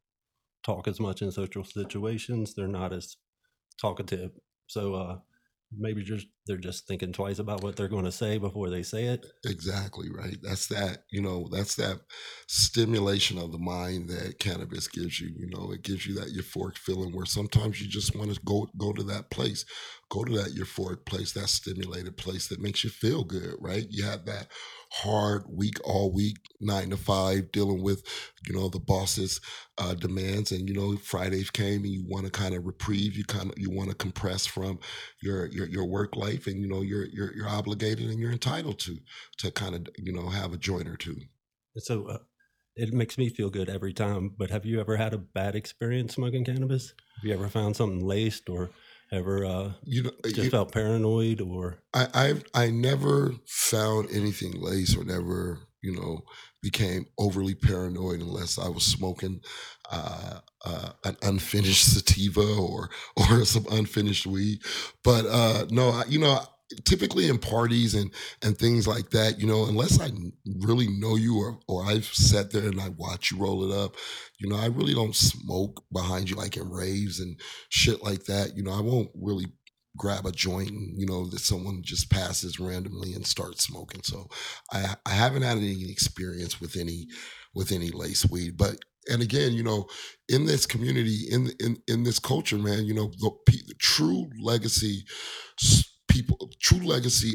talk 0.64 0.88
as 0.88 1.00
much 1.00 1.22
in 1.22 1.30
social 1.30 1.64
situations. 1.64 2.54
They're 2.54 2.68
not 2.68 2.92
as 2.92 3.16
talkative. 3.80 4.30
So 4.66 4.94
uh, 4.94 5.18
maybe 5.76 6.02
just 6.02 6.26
they're 6.50 6.58
just 6.58 6.88
thinking 6.88 7.12
twice 7.12 7.38
about 7.38 7.62
what 7.62 7.76
they're 7.76 7.86
going 7.86 8.04
to 8.04 8.10
say 8.10 8.36
before 8.36 8.70
they 8.70 8.82
say 8.82 9.04
it. 9.04 9.24
Exactly 9.44 10.08
right. 10.12 10.36
That's 10.42 10.66
that. 10.66 11.04
You 11.12 11.22
know, 11.22 11.48
that's 11.52 11.76
that 11.76 12.00
stimulation 12.48 13.38
of 13.38 13.52
the 13.52 13.58
mind 13.58 14.08
that 14.08 14.40
cannabis 14.40 14.88
gives 14.88 15.20
you. 15.20 15.28
You 15.38 15.48
know, 15.48 15.70
it 15.70 15.82
gives 15.82 16.06
you 16.06 16.14
that 16.16 16.34
euphoric 16.34 16.76
feeling 16.76 17.14
where 17.14 17.24
sometimes 17.24 17.80
you 17.80 17.86
just 17.86 18.16
want 18.16 18.34
to 18.34 18.40
go 18.44 18.68
go 18.76 18.92
to 18.92 19.04
that 19.04 19.30
place, 19.30 19.64
go 20.10 20.24
to 20.24 20.32
that 20.38 20.56
euphoric 20.56 21.06
place, 21.06 21.32
that 21.34 21.48
stimulated 21.48 22.16
place 22.16 22.48
that 22.48 22.60
makes 22.60 22.82
you 22.82 22.90
feel 22.90 23.22
good. 23.22 23.54
Right? 23.60 23.86
You 23.88 24.02
have 24.04 24.24
that 24.24 24.48
hard 24.92 25.44
week 25.48 25.76
all 25.84 26.12
week 26.12 26.36
nine 26.60 26.90
to 26.90 26.96
five 26.96 27.52
dealing 27.52 27.80
with 27.80 28.02
you 28.46 28.52
know 28.52 28.68
the 28.68 28.80
boss's 28.80 29.40
uh, 29.78 29.94
demands 29.94 30.50
and 30.50 30.68
you 30.68 30.74
know 30.74 30.96
fridays 30.96 31.48
came 31.48 31.84
and 31.84 31.92
you 31.92 32.04
want 32.08 32.24
to 32.24 32.30
kind 32.30 32.56
of 32.56 32.66
reprieve 32.66 33.14
you 33.14 33.24
kind 33.24 33.50
of 33.50 33.54
you 33.56 33.70
want 33.70 33.88
to 33.88 33.94
compress 33.94 34.46
from 34.46 34.80
your, 35.22 35.46
your 35.46 35.68
your 35.68 35.84
work 35.84 36.16
life 36.16 36.39
and 36.46 36.61
you 36.61 36.68
know 36.68 36.83
you're 36.83 37.07
you're 37.07 37.35
you're 37.35 37.48
obligated 37.48 38.09
and 38.11 38.18
you're 38.20 38.33
entitled 38.33 38.79
to 38.81 38.98
to 39.38 39.50
kind 39.50 39.74
of 39.74 39.88
you 39.98 40.12
know 40.12 40.29
have 40.29 40.53
a 40.53 40.57
joint 40.57 40.88
or 40.88 40.96
two 40.96 41.16
So 41.76 42.07
uh, 42.07 42.18
it 42.76 42.92
makes 42.92 43.16
me 43.18 43.29
feel 43.29 43.50
good 43.50 43.68
every 43.68 43.92
time. 43.92 44.35
But 44.37 44.50
have 44.50 44.64
you 44.66 44.81
ever 44.81 44.96
had 44.96 45.14
a 45.14 45.18
bad 45.18 45.55
experience 45.55 46.14
smoking 46.14 46.44
cannabis? 46.44 46.94
Have 47.16 47.24
you 47.24 47.35
ever 47.35 47.48
found 47.48 47.76
something 47.76 48.05
laced 48.05 48.48
or 48.48 48.70
ever 49.12 49.44
uh, 49.44 49.72
you 49.85 50.03
know 50.05 50.12
just 50.24 50.38
it- 50.48 50.50
felt 50.50 50.72
paranoid 50.72 51.40
or 51.40 51.83
I 51.94 52.09
I've, 52.14 52.44
I 52.55 52.70
never 52.70 53.35
found 53.46 54.09
anything 54.11 54.61
laced 54.61 54.96
or 54.96 55.05
never 55.05 55.59
you 55.82 55.92
know 55.94 56.20
became 56.62 57.06
overly 57.18 57.54
paranoid 57.54 58.20
unless 58.20 58.58
I 58.58 58.68
was 58.68 58.84
smoking 58.84 59.40
uh, 59.90 60.40
uh, 60.64 60.90
an 61.04 61.16
unfinished 61.22 61.86
sativa 61.94 62.56
or 62.56 62.90
or 63.16 63.44
some 63.44 63.66
unfinished 63.70 64.26
weed. 64.26 64.60
But 65.04 65.26
uh, 65.26 65.66
no, 65.70 65.90
I, 65.90 66.04
you 66.08 66.18
know. 66.18 66.40
Typically 66.84 67.26
in 67.26 67.36
parties 67.36 67.96
and 67.96 68.14
and 68.42 68.56
things 68.56 68.86
like 68.86 69.10
that, 69.10 69.40
you 69.40 69.46
know, 69.48 69.64
unless 69.66 70.00
I 70.00 70.08
really 70.60 70.86
know 70.86 71.16
you 71.16 71.36
or 71.36 71.58
or 71.66 71.84
I've 71.84 72.04
sat 72.04 72.52
there 72.52 72.68
and 72.68 72.80
I 72.80 72.90
watch 72.90 73.32
you 73.32 73.38
roll 73.38 73.68
it 73.68 73.76
up, 73.76 73.96
you 74.38 74.48
know, 74.48 74.54
I 74.54 74.66
really 74.66 74.94
don't 74.94 75.16
smoke 75.16 75.82
behind 75.92 76.30
you 76.30 76.36
like 76.36 76.56
in 76.56 76.70
raves 76.70 77.18
and 77.18 77.40
shit 77.70 78.04
like 78.04 78.26
that. 78.26 78.56
You 78.56 78.62
know, 78.62 78.70
I 78.70 78.82
won't 78.82 79.10
really 79.20 79.46
grab 79.96 80.24
a 80.24 80.33
joint 80.33 80.70
you 80.70 81.07
know 81.07 81.26
that 81.29 81.40
someone 81.40 81.83
just 81.83 82.11
passes 82.11 82.61
randomly 82.61 83.12
and 83.12 83.26
starts 83.26 83.64
smoking. 83.64 84.03
So 84.03 84.29
i 84.72 84.94
i 85.07 85.11
haven't 85.11 85.42
had 85.42 85.59
any 85.59 85.90
experience 85.90 86.61
with 86.61 86.76
any 86.76 87.07
with 87.55 87.72
any 87.72 87.90
lace 87.90 88.29
weed. 88.31 88.57
But 88.57 88.76
and 89.09 89.22
again 89.22 89.53
you 89.53 89.62
know 89.62 89.87
in 90.29 90.46
this 90.46 90.66
community 90.66 91.24
in 91.31 91.50
in 91.61 91.76
in 91.88 92.03
this 92.03 92.18
culture 92.18 92.59
man 92.59 92.85
you 92.85 92.94
know 92.94 93.11
the, 93.18 93.31
the 93.66 93.74
true 93.79 94.29
legacy 94.40 95.05
people 96.09 96.50
true 96.61 96.85
legacy 96.87 97.35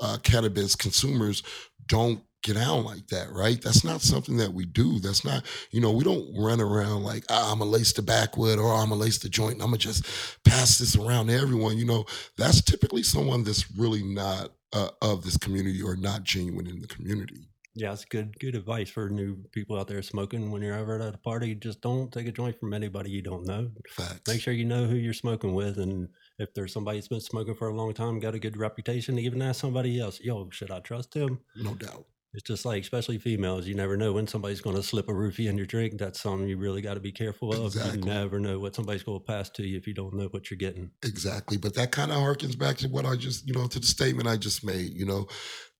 uh, 0.00 0.18
cannabis 0.22 0.74
consumers 0.74 1.42
don't 1.86 2.20
get 2.42 2.56
out 2.56 2.84
like 2.84 3.08
that, 3.08 3.30
right? 3.32 3.60
That's 3.60 3.84
not 3.84 4.00
something 4.00 4.36
that 4.36 4.52
we 4.52 4.66
do. 4.66 4.98
That's 4.98 5.24
not, 5.24 5.44
you 5.70 5.80
know, 5.80 5.90
we 5.90 6.04
don't 6.04 6.34
run 6.36 6.60
around 6.60 7.02
like, 7.02 7.24
ah, 7.28 7.52
I'm 7.52 7.58
gonna 7.58 7.70
lace 7.70 7.92
the 7.92 8.02
backwood 8.02 8.58
or 8.58 8.72
I'm 8.72 8.88
gonna 8.88 9.00
lace 9.00 9.18
the 9.18 9.28
joint 9.28 9.54
and 9.54 9.62
I'm 9.62 9.68
gonna 9.68 9.78
just 9.78 10.04
pass 10.44 10.78
this 10.78 10.96
around 10.96 11.28
to 11.28 11.34
everyone. 11.34 11.78
You 11.78 11.86
know, 11.86 12.04
that's 12.36 12.62
typically 12.62 13.02
someone 13.02 13.44
that's 13.44 13.70
really 13.76 14.02
not 14.02 14.52
uh, 14.72 14.90
of 15.02 15.24
this 15.24 15.36
community 15.36 15.82
or 15.82 15.96
not 15.96 16.24
genuine 16.24 16.66
in 16.66 16.80
the 16.80 16.86
community. 16.86 17.48
Yeah, 17.74 17.92
it's 17.92 18.06
good 18.06 18.38
good 18.38 18.54
advice 18.54 18.88
for 18.88 19.10
new 19.10 19.36
people 19.52 19.78
out 19.78 19.86
there 19.86 20.00
smoking 20.00 20.50
when 20.50 20.62
you're 20.62 20.78
ever 20.78 20.98
at 20.98 21.14
a 21.14 21.18
party. 21.18 21.54
Just 21.54 21.82
don't 21.82 22.10
take 22.10 22.26
a 22.26 22.32
joint 22.32 22.58
from 22.58 22.72
anybody 22.72 23.10
you 23.10 23.20
don't 23.20 23.44
know. 23.44 23.70
Facts. 23.90 24.22
Make 24.26 24.40
sure 24.40 24.54
you 24.54 24.64
know 24.64 24.86
who 24.86 24.96
you're 24.96 25.12
smoking 25.12 25.52
with 25.52 25.78
and 25.78 26.08
if 26.38 26.52
there's 26.54 26.72
somebody 26.72 26.98
that's 26.98 27.08
been 27.08 27.20
smoking 27.20 27.54
for 27.54 27.68
a 27.68 27.74
long 27.74 27.92
time, 27.94 28.18
got 28.18 28.34
a 28.34 28.38
good 28.38 28.56
reputation, 28.56 29.18
even 29.18 29.42
ask 29.42 29.60
somebody 29.60 30.00
else, 30.00 30.20
yo, 30.20 30.48
should 30.50 30.70
I 30.70 30.80
trust 30.80 31.14
him? 31.14 31.40
No 31.56 31.74
doubt. 31.74 32.06
It's 32.36 32.46
just 32.46 32.66
like, 32.66 32.82
especially 32.82 33.16
females, 33.16 33.66
you 33.66 33.74
never 33.74 33.96
know 33.96 34.12
when 34.12 34.26
somebody's 34.26 34.60
going 34.60 34.76
to 34.76 34.82
slip 34.82 35.08
a 35.08 35.12
roofie 35.12 35.48
in 35.48 35.56
your 35.56 35.64
drink. 35.64 35.96
That's 35.96 36.20
something 36.20 36.46
you 36.46 36.58
really 36.58 36.82
got 36.82 36.94
to 36.94 37.00
be 37.00 37.10
careful 37.10 37.50
of. 37.50 37.74
Exactly. 37.74 37.98
You 37.98 38.04
never 38.04 38.38
know 38.38 38.58
what 38.58 38.74
somebody's 38.74 39.02
going 39.02 39.20
to 39.20 39.24
pass 39.24 39.48
to 39.50 39.66
you 39.66 39.78
if 39.78 39.86
you 39.86 39.94
don't 39.94 40.12
know 40.12 40.26
what 40.26 40.50
you're 40.50 40.58
getting. 40.58 40.90
Exactly. 41.02 41.56
But 41.56 41.74
that 41.76 41.92
kind 41.92 42.12
of 42.12 42.18
harkens 42.18 42.58
back 42.58 42.76
to 42.78 42.88
what 42.88 43.06
I 43.06 43.16
just, 43.16 43.48
you 43.48 43.54
know, 43.54 43.66
to 43.66 43.80
the 43.80 43.86
statement 43.86 44.28
I 44.28 44.36
just 44.36 44.62
made, 44.62 44.92
you 44.92 45.06
know, 45.06 45.26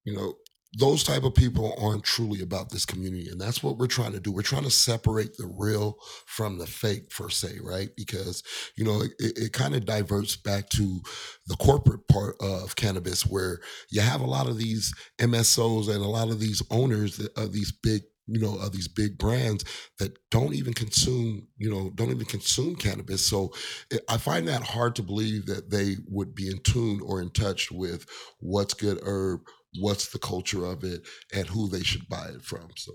you 0.04 0.16
know, 0.16 0.34
those 0.74 1.02
type 1.02 1.24
of 1.24 1.34
people 1.34 1.74
aren't 1.80 2.04
truly 2.04 2.42
about 2.42 2.70
this 2.70 2.84
community 2.84 3.28
and 3.30 3.40
that's 3.40 3.62
what 3.62 3.78
we're 3.78 3.86
trying 3.86 4.12
to 4.12 4.20
do. 4.20 4.32
We're 4.32 4.42
trying 4.42 4.64
to 4.64 4.70
separate 4.70 5.36
the 5.36 5.46
real 5.46 5.96
from 6.26 6.58
the 6.58 6.66
fake 6.66 7.10
per 7.10 7.28
se 7.28 7.58
right? 7.62 7.88
Because 7.96 8.42
you 8.76 8.84
know 8.84 9.02
it, 9.02 9.12
it 9.18 9.52
kind 9.52 9.74
of 9.74 9.84
diverts 9.84 10.36
back 10.36 10.68
to 10.70 11.00
the 11.46 11.56
corporate 11.56 12.06
part 12.08 12.36
of 12.40 12.76
cannabis 12.76 13.24
where 13.24 13.60
you 13.90 14.00
have 14.00 14.20
a 14.20 14.26
lot 14.26 14.48
of 14.48 14.58
these 14.58 14.92
msos 15.18 15.88
and 15.88 16.04
a 16.04 16.08
lot 16.08 16.28
of 16.28 16.40
these 16.40 16.62
owners 16.70 17.18
of 17.36 17.52
these 17.52 17.72
big 17.72 18.02
you 18.26 18.40
know 18.40 18.56
of 18.58 18.72
these 18.72 18.88
big 18.88 19.18
brands 19.18 19.64
that 19.98 20.16
don't 20.30 20.54
even 20.54 20.72
consume 20.72 21.46
you 21.56 21.70
know 21.70 21.90
don't 21.94 22.10
even 22.10 22.26
consume 22.26 22.74
cannabis. 22.74 23.26
So 23.26 23.52
it, 23.90 24.02
i 24.08 24.16
find 24.16 24.48
that 24.48 24.62
hard 24.62 24.96
to 24.96 25.02
believe 25.02 25.46
that 25.46 25.70
they 25.70 25.96
would 26.08 26.34
be 26.34 26.48
in 26.48 26.58
tune 26.62 27.00
or 27.04 27.20
in 27.20 27.30
touch 27.30 27.70
with 27.70 28.06
what's 28.40 28.74
good 28.74 28.98
herb 29.02 29.40
what's 29.80 30.08
the 30.10 30.18
culture 30.18 30.64
of 30.64 30.84
it 30.84 31.06
and 31.34 31.46
who 31.48 31.68
they 31.68 31.82
should 31.82 32.08
buy 32.08 32.28
it 32.28 32.42
from 32.42 32.68
so 32.76 32.92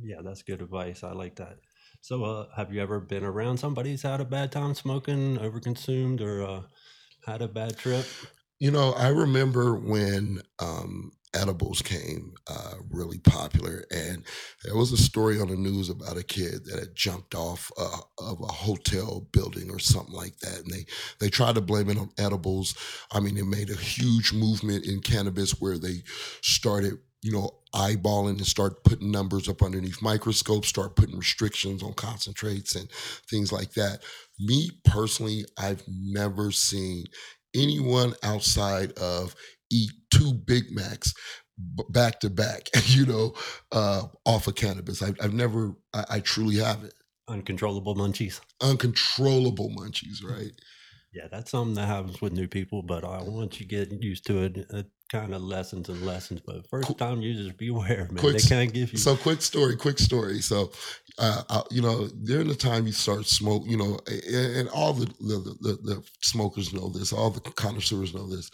Yeah, 0.00 0.20
that's 0.22 0.42
good 0.42 0.60
advice. 0.60 1.02
I 1.02 1.12
like 1.12 1.36
that. 1.36 1.58
So, 2.00 2.24
uh, 2.24 2.46
have 2.56 2.72
you 2.72 2.80
ever 2.82 3.00
been 3.00 3.24
around 3.24 3.58
somebody 3.58 3.90
who's 3.90 4.02
had 4.02 4.20
a 4.20 4.24
bad 4.24 4.52
time 4.52 4.74
smoking, 4.74 5.38
overconsumed, 5.38 6.20
or 6.20 6.42
uh, 6.42 6.62
had 7.24 7.42
a 7.42 7.48
bad 7.48 7.78
trip? 7.78 8.06
You 8.58 8.70
know, 8.70 8.92
I 8.92 9.08
remember 9.08 9.74
when 9.74 10.40
um, 10.58 11.12
edibles 11.36 11.82
came 11.82 12.34
uh, 12.48 12.74
really 12.90 13.18
popular, 13.18 13.84
and 13.90 14.24
there 14.64 14.76
was 14.76 14.92
a 14.92 14.96
story 14.96 15.40
on 15.40 15.48
the 15.48 15.56
news 15.56 15.88
about 15.90 16.16
a 16.16 16.22
kid 16.22 16.64
that 16.64 16.78
had 16.78 16.94
jumped 16.94 17.34
off 17.34 17.70
uh, 17.78 17.98
of 18.18 18.40
a 18.40 18.52
hotel 18.52 19.26
building 19.32 19.70
or 19.70 19.78
something 19.78 20.14
like 20.14 20.38
that, 20.38 20.60
and 20.60 20.70
they 20.72 20.86
they 21.20 21.28
tried 21.28 21.54
to 21.56 21.60
blame 21.60 21.90
it 21.90 21.98
on 21.98 22.10
edibles. 22.18 22.74
I 23.12 23.20
mean, 23.20 23.36
it 23.36 23.46
made 23.46 23.70
a 23.70 23.76
huge 23.76 24.32
movement 24.32 24.86
in 24.86 25.00
cannabis 25.00 25.60
where 25.60 25.78
they 25.78 26.02
started. 26.42 26.98
You 27.22 27.32
know, 27.32 27.50
eyeballing 27.74 28.36
and 28.36 28.46
start 28.46 28.84
putting 28.84 29.10
numbers 29.10 29.48
up 29.48 29.60
underneath 29.60 30.00
microscopes, 30.00 30.68
start 30.68 30.94
putting 30.94 31.18
restrictions 31.18 31.82
on 31.82 31.92
concentrates 31.94 32.76
and 32.76 32.88
things 33.28 33.50
like 33.50 33.72
that. 33.72 34.04
Me 34.38 34.70
personally, 34.84 35.44
I've 35.58 35.82
never 35.88 36.52
seen 36.52 37.06
anyone 37.54 38.14
outside 38.22 38.92
of 38.92 39.34
eat 39.70 39.90
two 40.10 40.32
Big 40.32 40.70
Macs 40.70 41.12
back 41.58 42.20
to 42.20 42.30
back, 42.30 42.68
you 42.86 43.06
know, 43.06 43.34
uh, 43.72 44.02
off 44.24 44.46
of 44.46 44.54
cannabis. 44.54 45.02
I've, 45.02 45.16
I've 45.20 45.34
never, 45.34 45.74
I, 45.94 46.04
I 46.10 46.20
truly 46.20 46.56
haven't. 46.56 46.94
Uncontrollable 47.28 47.96
munchies. 47.96 48.40
Uncontrollable 48.60 49.70
munchies, 49.70 50.22
right? 50.24 50.52
Yeah, 51.12 51.28
that's 51.30 51.50
something 51.50 51.74
that 51.74 51.86
happens 51.86 52.20
with 52.20 52.32
new 52.32 52.46
people, 52.46 52.82
but 52.82 53.02
uh, 53.02 53.22
once 53.24 53.58
you 53.58 53.66
get 53.66 53.90
used 54.02 54.26
to 54.26 54.42
it, 54.42 54.56
it 54.70 54.86
kind 55.08 55.34
of 55.34 55.42
lessons 55.42 55.88
and 55.88 56.04
lessons. 56.04 56.40
But 56.44 56.68
first 56.68 56.96
time 56.98 57.20
users, 57.20 57.52
beware, 57.52 58.08
man. 58.10 58.18
quick 58.18 58.38
They 58.38 58.48
can't 58.48 58.72
give 58.72 58.92
you. 58.92 58.98
So, 58.98 59.16
quick 59.16 59.42
story, 59.42 59.76
quick 59.76 59.98
story. 59.98 60.40
So, 60.40 60.72
uh, 61.18 61.42
uh, 61.48 61.62
you 61.70 61.82
know, 61.82 62.08
during 62.24 62.48
the 62.48 62.54
time 62.54 62.86
you 62.86 62.92
start 62.92 63.26
smoke, 63.26 63.64
you 63.66 63.76
know, 63.76 63.98
and, 64.06 64.56
and 64.56 64.68
all 64.70 64.92
the 64.92 65.06
the, 65.20 65.56
the 65.60 65.78
the 65.82 66.04
smokers 66.20 66.72
know 66.72 66.88
this, 66.90 67.12
all 67.12 67.30
the 67.30 67.40
connoisseurs 67.40 68.14
know 68.14 68.28
this. 68.28 68.50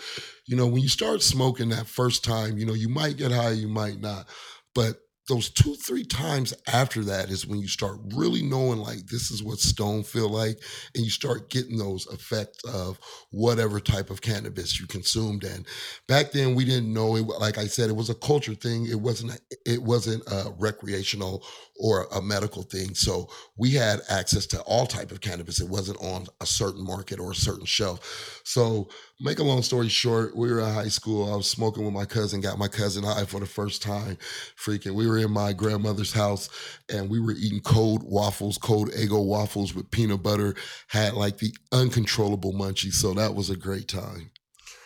You 0.46 0.56
know, 0.56 0.66
when 0.66 0.82
you 0.82 0.88
start 0.88 1.22
smoking 1.22 1.70
that 1.70 1.86
first 1.86 2.24
time, 2.24 2.58
you 2.58 2.66
know, 2.66 2.74
you 2.74 2.88
might 2.88 3.16
get 3.16 3.32
high, 3.32 3.52
you 3.52 3.68
might 3.68 4.00
not, 4.00 4.26
but 4.74 4.96
those 5.28 5.50
two 5.50 5.74
three 5.74 6.04
times 6.04 6.54
after 6.72 7.02
that 7.04 7.30
is 7.30 7.46
when 7.46 7.60
you 7.60 7.68
start 7.68 7.98
really 8.14 8.42
knowing 8.42 8.78
like 8.78 9.06
this 9.06 9.30
is 9.30 9.42
what 9.42 9.58
stone 9.58 10.02
feel 10.02 10.28
like 10.28 10.58
and 10.94 11.04
you 11.04 11.10
start 11.10 11.50
getting 11.50 11.76
those 11.76 12.06
effects 12.08 12.64
of 12.64 12.98
whatever 13.30 13.78
type 13.78 14.10
of 14.10 14.20
cannabis 14.20 14.80
you 14.80 14.86
consumed 14.86 15.44
and 15.44 15.66
back 16.08 16.32
then 16.32 16.54
we 16.54 16.64
didn't 16.64 16.92
know 16.92 17.16
it 17.16 17.22
like 17.22 17.58
i 17.58 17.66
said 17.66 17.88
it 17.88 17.96
was 17.96 18.10
a 18.10 18.14
culture 18.14 18.54
thing. 18.54 18.86
It 18.86 19.00
wasn't 19.00 19.38
it 19.66 19.82
wasn't 19.82 20.22
a 20.26 20.52
recreational 20.58 21.44
or 21.78 22.06
a 22.12 22.22
medical 22.22 22.62
thing. 22.62 22.94
So 22.94 23.28
we 23.56 23.72
had 23.72 24.00
access 24.08 24.46
to 24.46 24.60
all 24.62 24.86
type 24.86 25.10
of 25.10 25.20
cannabis. 25.20 25.60
It 25.60 25.68
wasn't 25.68 26.02
on 26.02 26.26
a 26.40 26.46
certain 26.46 26.84
market 26.84 27.18
or 27.18 27.32
a 27.32 27.34
certain 27.34 27.66
shelf. 27.66 28.40
So 28.44 28.88
make 29.22 29.38
a 29.38 29.42
long 29.44 29.62
story 29.62 29.88
short 29.88 30.36
we 30.36 30.50
were 30.50 30.60
in 30.60 30.72
high 30.72 30.88
school. 30.88 31.32
I 31.32 31.36
was 31.36 31.48
smoking 31.48 31.84
with 31.84 31.94
my 31.94 32.04
cousin 32.04 32.40
got 32.40 32.58
my 32.58 32.68
cousin 32.68 33.04
high 33.04 33.24
for 33.24 33.40
the 33.40 33.46
first 33.46 33.82
time. 33.82 34.18
Freaking 34.56 34.94
we 34.94 35.06
were 35.06 35.18
in 35.18 35.30
my 35.30 35.52
grandmother's 35.52 36.12
house 36.12 36.48
and 36.92 37.08
we 37.08 37.20
were 37.20 37.32
eating 37.32 37.60
cold 37.60 38.02
waffles 38.02 38.58
cold 38.58 38.90
eggo 38.90 39.24
waffles 39.24 39.74
with 39.74 39.90
peanut 39.90 40.22
butter 40.22 40.54
had 40.88 41.14
like 41.14 41.38
the 41.38 41.54
uncontrollable 41.72 42.52
munchies. 42.52 42.94
So 42.94 43.14
that 43.14 43.34
was 43.34 43.50
a 43.50 43.56
great 43.56 43.88
time. 43.88 44.30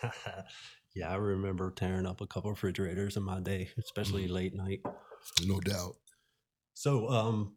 Yeah, 0.97 1.11
I 1.11 1.15
remember 1.17 1.69
tearing 1.69 2.07
up 2.07 2.21
a 2.21 2.25
couple 2.25 2.49
refrigerators 2.49 3.17
in 3.17 3.23
my 3.23 3.39
day, 3.39 3.69
especially 3.77 4.27
late 4.27 4.55
night. 4.55 4.81
no 5.45 5.59
doubt. 5.59 5.93
So, 6.73 7.07
um, 7.09 7.53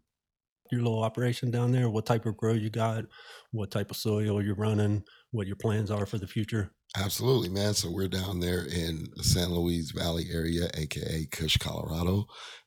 your 0.71 0.83
little 0.83 1.03
operation 1.03 1.51
down 1.51 1.73
there, 1.73 1.89
what 1.89 2.05
type 2.05 2.27
of 2.27 2.37
grow 2.37 2.53
you 2.53 2.69
got, 2.69 3.07
what 3.51 3.71
type 3.71 3.91
of 3.91 3.97
soil 3.97 4.43
you're 4.43 4.55
running, 4.55 5.05
what 5.33 5.47
your 5.47 5.57
plans 5.57 5.91
are 5.91 6.07
for 6.07 6.19
the 6.19 6.27
future. 6.27 6.73
Absolutely, 6.97 7.49
man. 7.49 7.75
So 7.75 7.91
we're 7.91 8.09
down 8.09 8.41
there 8.41 8.65
in 8.65 9.07
the 9.15 9.23
San 9.23 9.51
Luis 9.51 9.93
Valley 9.93 10.27
area, 10.33 10.69
aka 10.75 11.27
Kush, 11.31 11.57
Colorado, 11.57 12.27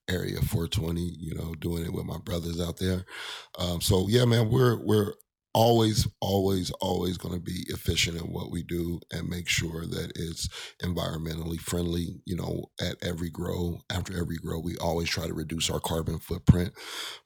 area 0.09 0.39
420. 0.41 1.01
You 1.01 1.35
know, 1.35 1.53
doing 1.55 1.83
it 1.83 1.93
with 1.93 2.05
my 2.05 2.17
brothers 2.19 2.61
out 2.61 2.77
there. 2.77 3.05
Um, 3.59 3.81
so 3.81 4.07
yeah, 4.07 4.25
man, 4.25 4.49
we're 4.49 4.77
we're 4.77 5.13
always, 5.53 6.07
always, 6.19 6.71
always 6.81 7.17
going 7.17 7.35
to 7.35 7.39
be 7.39 7.65
efficient 7.67 8.17
in 8.17 8.31
what 8.31 8.51
we 8.51 8.63
do 8.63 8.99
and 9.11 9.29
make 9.29 9.47
sure 9.47 9.85
that 9.85 10.11
it's 10.15 10.47
environmentally 10.81 11.59
friendly. 11.59 12.21
You 12.25 12.37
know, 12.37 12.65
at 12.81 12.95
every 13.03 13.29
grow, 13.29 13.79
after 13.91 14.17
every 14.19 14.37
grow, 14.37 14.59
we 14.59 14.77
always 14.77 15.09
try 15.09 15.27
to 15.27 15.33
reduce 15.33 15.69
our 15.69 15.79
carbon 15.79 16.19
footprint 16.19 16.73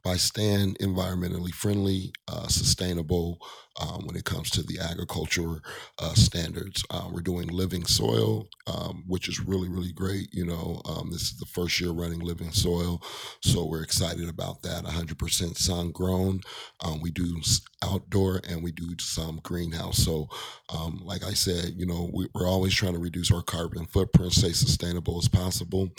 by 0.03 0.15
staying 0.15 0.75
environmentally 0.75 1.51
friendly, 1.53 2.11
uh, 2.27 2.47
sustainable 2.47 3.39
um, 3.79 4.05
when 4.05 4.15
it 4.15 4.25
comes 4.25 4.49
to 4.51 4.63
the 4.63 4.79
agriculture 4.79 5.61
uh, 5.99 6.13
standards. 6.13 6.83
Um, 6.89 7.13
we're 7.13 7.21
doing 7.21 7.47
living 7.47 7.85
soil, 7.85 8.47
um, 8.67 9.03
which 9.07 9.29
is 9.29 9.39
really, 9.39 9.69
really 9.69 9.91
great. 9.93 10.29
You 10.33 10.45
know, 10.45 10.81
um, 10.85 11.11
this 11.11 11.21
is 11.23 11.37
the 11.37 11.45
first 11.45 11.79
year 11.79 11.91
running 11.91 12.19
living 12.19 12.51
soil, 12.51 13.01
so 13.41 13.65
we're 13.65 13.83
excited 13.83 14.27
about 14.29 14.63
that. 14.63 14.83
100% 14.83 15.57
sun 15.57 15.91
grown. 15.91 16.41
Um, 16.83 17.01
we 17.01 17.11
do 17.11 17.37
s- 17.39 17.61
outdoor 18.17 18.41
and 18.49 18.63
we 18.63 18.71
do 18.71 18.95
some 18.99 19.39
greenhouse. 19.43 19.97
So, 19.97 20.27
um, 20.73 21.01
like 21.03 21.23
I 21.23 21.33
said, 21.33 21.73
you 21.77 21.85
know, 21.85 22.09
we, 22.13 22.27
we're 22.33 22.47
always 22.47 22.73
trying 22.73 22.93
to 22.93 22.99
reduce 22.99 23.31
our 23.31 23.43
carbon 23.43 23.85
footprint, 23.85 24.33
stay 24.33 24.51
sustainable 24.51 25.17
as 25.17 25.27
possible. 25.27 25.89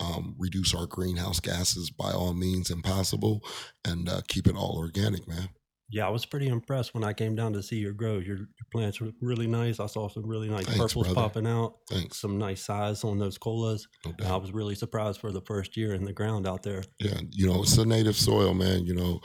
Um, 0.00 0.36
reduce 0.38 0.76
our 0.76 0.86
greenhouse 0.86 1.40
gases 1.40 1.90
by 1.90 2.12
all 2.12 2.32
means 2.32 2.70
and 2.70 2.84
possible, 2.84 3.40
and 3.84 4.08
uh, 4.08 4.20
keep 4.28 4.46
it 4.46 4.54
all 4.54 4.76
organic, 4.78 5.26
man. 5.26 5.48
Yeah, 5.90 6.06
I 6.06 6.10
was 6.10 6.24
pretty 6.24 6.46
impressed 6.46 6.94
when 6.94 7.02
I 7.02 7.12
came 7.12 7.34
down 7.34 7.52
to 7.54 7.62
see 7.64 7.78
your 7.78 7.94
grow. 7.94 8.18
Your, 8.18 8.36
your 8.36 8.66
plants 8.70 9.00
were 9.00 9.10
really 9.20 9.48
nice. 9.48 9.80
I 9.80 9.86
saw 9.86 10.08
some 10.08 10.24
really 10.24 10.48
nice 10.48 10.66
Thanks, 10.66 10.78
purples 10.78 11.08
brother. 11.08 11.20
popping 11.20 11.48
out, 11.48 11.78
Thanks. 11.90 12.20
some 12.20 12.38
nice 12.38 12.62
size 12.62 13.02
on 13.02 13.18
those 13.18 13.38
colas. 13.38 13.88
No 14.06 14.12
I 14.24 14.36
was 14.36 14.52
really 14.52 14.76
surprised 14.76 15.20
for 15.20 15.32
the 15.32 15.40
first 15.40 15.76
year 15.76 15.94
in 15.94 16.04
the 16.04 16.12
ground 16.12 16.46
out 16.46 16.62
there. 16.62 16.84
Yeah, 17.00 17.18
you 17.32 17.48
know, 17.48 17.62
it's 17.62 17.76
a 17.76 17.84
native 17.84 18.14
soil, 18.14 18.54
man. 18.54 18.86
You 18.86 18.94
know, 18.94 19.20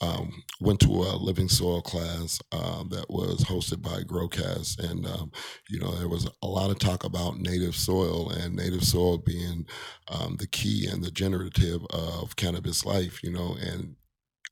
um, 0.00 0.42
went 0.60 0.80
to 0.80 0.88
a 0.88 1.16
living 1.16 1.48
soil 1.48 1.80
class 1.80 2.40
um, 2.52 2.88
that 2.90 3.06
was 3.08 3.44
hosted 3.44 3.82
by 3.82 4.02
Growcast, 4.02 4.78
and 4.78 5.06
um, 5.06 5.32
you 5.68 5.80
know, 5.80 5.92
there 5.92 6.08
was 6.08 6.28
a 6.42 6.46
lot 6.46 6.70
of 6.70 6.78
talk 6.78 7.04
about 7.04 7.38
native 7.38 7.74
soil 7.74 8.30
and 8.30 8.54
native 8.54 8.84
soil 8.84 9.18
being 9.18 9.66
um, 10.08 10.36
the 10.36 10.46
key 10.46 10.86
and 10.86 11.02
the 11.02 11.10
generative 11.10 11.84
of 11.90 12.36
cannabis 12.36 12.84
life. 12.84 13.22
You 13.22 13.32
know, 13.32 13.56
and 13.60 13.96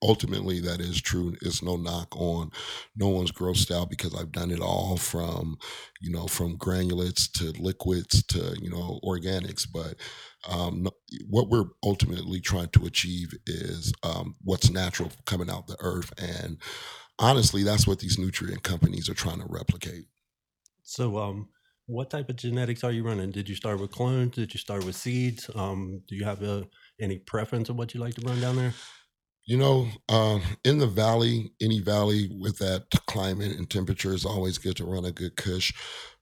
ultimately 0.04 0.60
that 0.60 0.80
is 0.80 1.00
true. 1.00 1.34
It's 1.42 1.62
no 1.62 1.76
knock 1.76 2.14
on 2.16 2.50
no 2.94 3.08
one's 3.08 3.30
growth 3.30 3.56
style 3.56 3.86
because 3.86 4.14
I've 4.14 4.32
done 4.32 4.50
it 4.50 4.60
all 4.60 4.96
from, 4.96 5.56
you 6.00 6.10
know, 6.10 6.26
from 6.26 6.58
granulates 6.58 7.30
to 7.38 7.60
liquids 7.60 8.22
to 8.24 8.56
you 8.60 8.70
know 8.70 9.00
organics. 9.02 9.66
But 9.70 9.96
um, 10.48 10.86
what 11.28 11.48
we're 11.48 11.70
ultimately 11.82 12.40
trying 12.40 12.68
to 12.68 12.84
achieve 12.84 13.34
is 13.46 13.92
um, 14.02 14.36
what's 14.42 14.70
natural 14.70 15.10
coming 15.24 15.50
out 15.50 15.66
the 15.66 15.76
earth, 15.80 16.12
and 16.18 16.58
honestly, 17.18 17.62
that's 17.62 17.86
what 17.86 17.98
these 17.98 18.18
nutrient 18.18 18.62
companies 18.62 19.08
are 19.08 19.14
trying 19.14 19.40
to 19.40 19.46
replicate. 19.48 20.04
So, 20.82 21.16
um, 21.16 21.48
what 21.86 22.10
type 22.10 22.28
of 22.28 22.36
genetics 22.36 22.84
are 22.84 22.92
you 22.92 23.04
running? 23.04 23.30
Did 23.30 23.48
you 23.48 23.54
start 23.54 23.80
with 23.80 23.90
clones? 23.90 24.34
Did 24.34 24.52
you 24.54 24.60
start 24.60 24.84
with 24.84 24.96
seeds? 24.96 25.50
Um, 25.54 26.02
do 26.08 26.14
you 26.14 26.24
have 26.24 26.42
a, 26.42 26.66
any 27.00 27.18
preference 27.18 27.68
of 27.68 27.76
what 27.76 27.94
you 27.94 28.00
like 28.00 28.14
to 28.14 28.26
run 28.26 28.40
down 28.40 28.56
there? 28.56 28.74
You 29.46 29.58
know, 29.58 29.88
um, 30.08 30.42
in 30.64 30.78
the 30.78 30.86
valley, 30.86 31.52
any 31.60 31.80
valley 31.80 32.30
with 32.40 32.58
that 32.58 32.86
climate 33.06 33.56
and 33.56 33.68
temperature 33.68 34.14
is 34.14 34.24
always 34.24 34.56
good 34.56 34.76
to 34.76 34.86
run 34.86 35.04
a 35.04 35.12
good 35.12 35.36
Kush. 35.36 35.72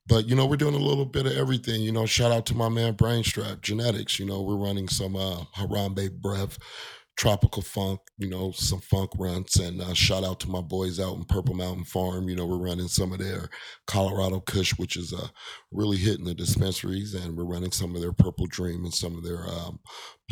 But 0.07 0.29
you 0.29 0.35
know, 0.35 0.47
we're 0.47 0.57
doing 0.57 0.75
a 0.75 0.79
little 0.79 1.07
bit 1.07 1.27
of 1.27 1.37
everything. 1.37 1.83
You 1.83 1.93
know, 1.93 2.07
shout 2.07 2.33
out 2.33 2.47
to 2.47 2.57
my 2.57 2.69
man 2.69 2.95
Brainstrap 2.95 3.61
Genetics. 3.61 4.19
You 4.19 4.27
know, 4.27 4.43
we're 4.43 4.57
running 4.57 4.89
some 4.89 5.15
uh, 5.15 5.45
Harambe 5.57 6.11
Breath, 6.21 6.59
tropical 7.17 7.63
funk. 7.63 8.01
You 8.19 8.29
know, 8.29 8.51
some 8.51 8.81
funk 8.81 9.11
runs, 9.17 9.55
and 9.57 9.81
uh, 9.81 9.95
shout 9.95 10.25
out 10.25 10.41
to 10.41 10.51
my 10.51 10.61
boys 10.61 10.99
out 10.99 11.17
in 11.17 11.25
Purple 11.25 11.55
Mountain 11.55 11.85
Farm. 11.85 12.29
You 12.29 12.35
know, 12.35 12.47
we're 12.47 12.59
running 12.59 12.89
some 12.89 13.13
of 13.13 13.21
their 13.21 13.49
Colorado 13.87 14.41
Kush, 14.41 14.73
which 14.77 14.97
is 14.97 15.13
uh, 15.13 15.29
really 15.71 15.97
hitting 15.97 16.25
the 16.25 16.35
dispensaries, 16.35 17.15
and 17.15 17.37
we're 17.37 17.45
running 17.45 17.73
some 17.73 17.95
of 17.95 18.01
their 18.01 18.13
Purple 18.13 18.47
Dream 18.47 18.83
and 18.83 18.95
some 18.95 19.17
of 19.17 19.23
their 19.23 19.47
um, 19.47 19.79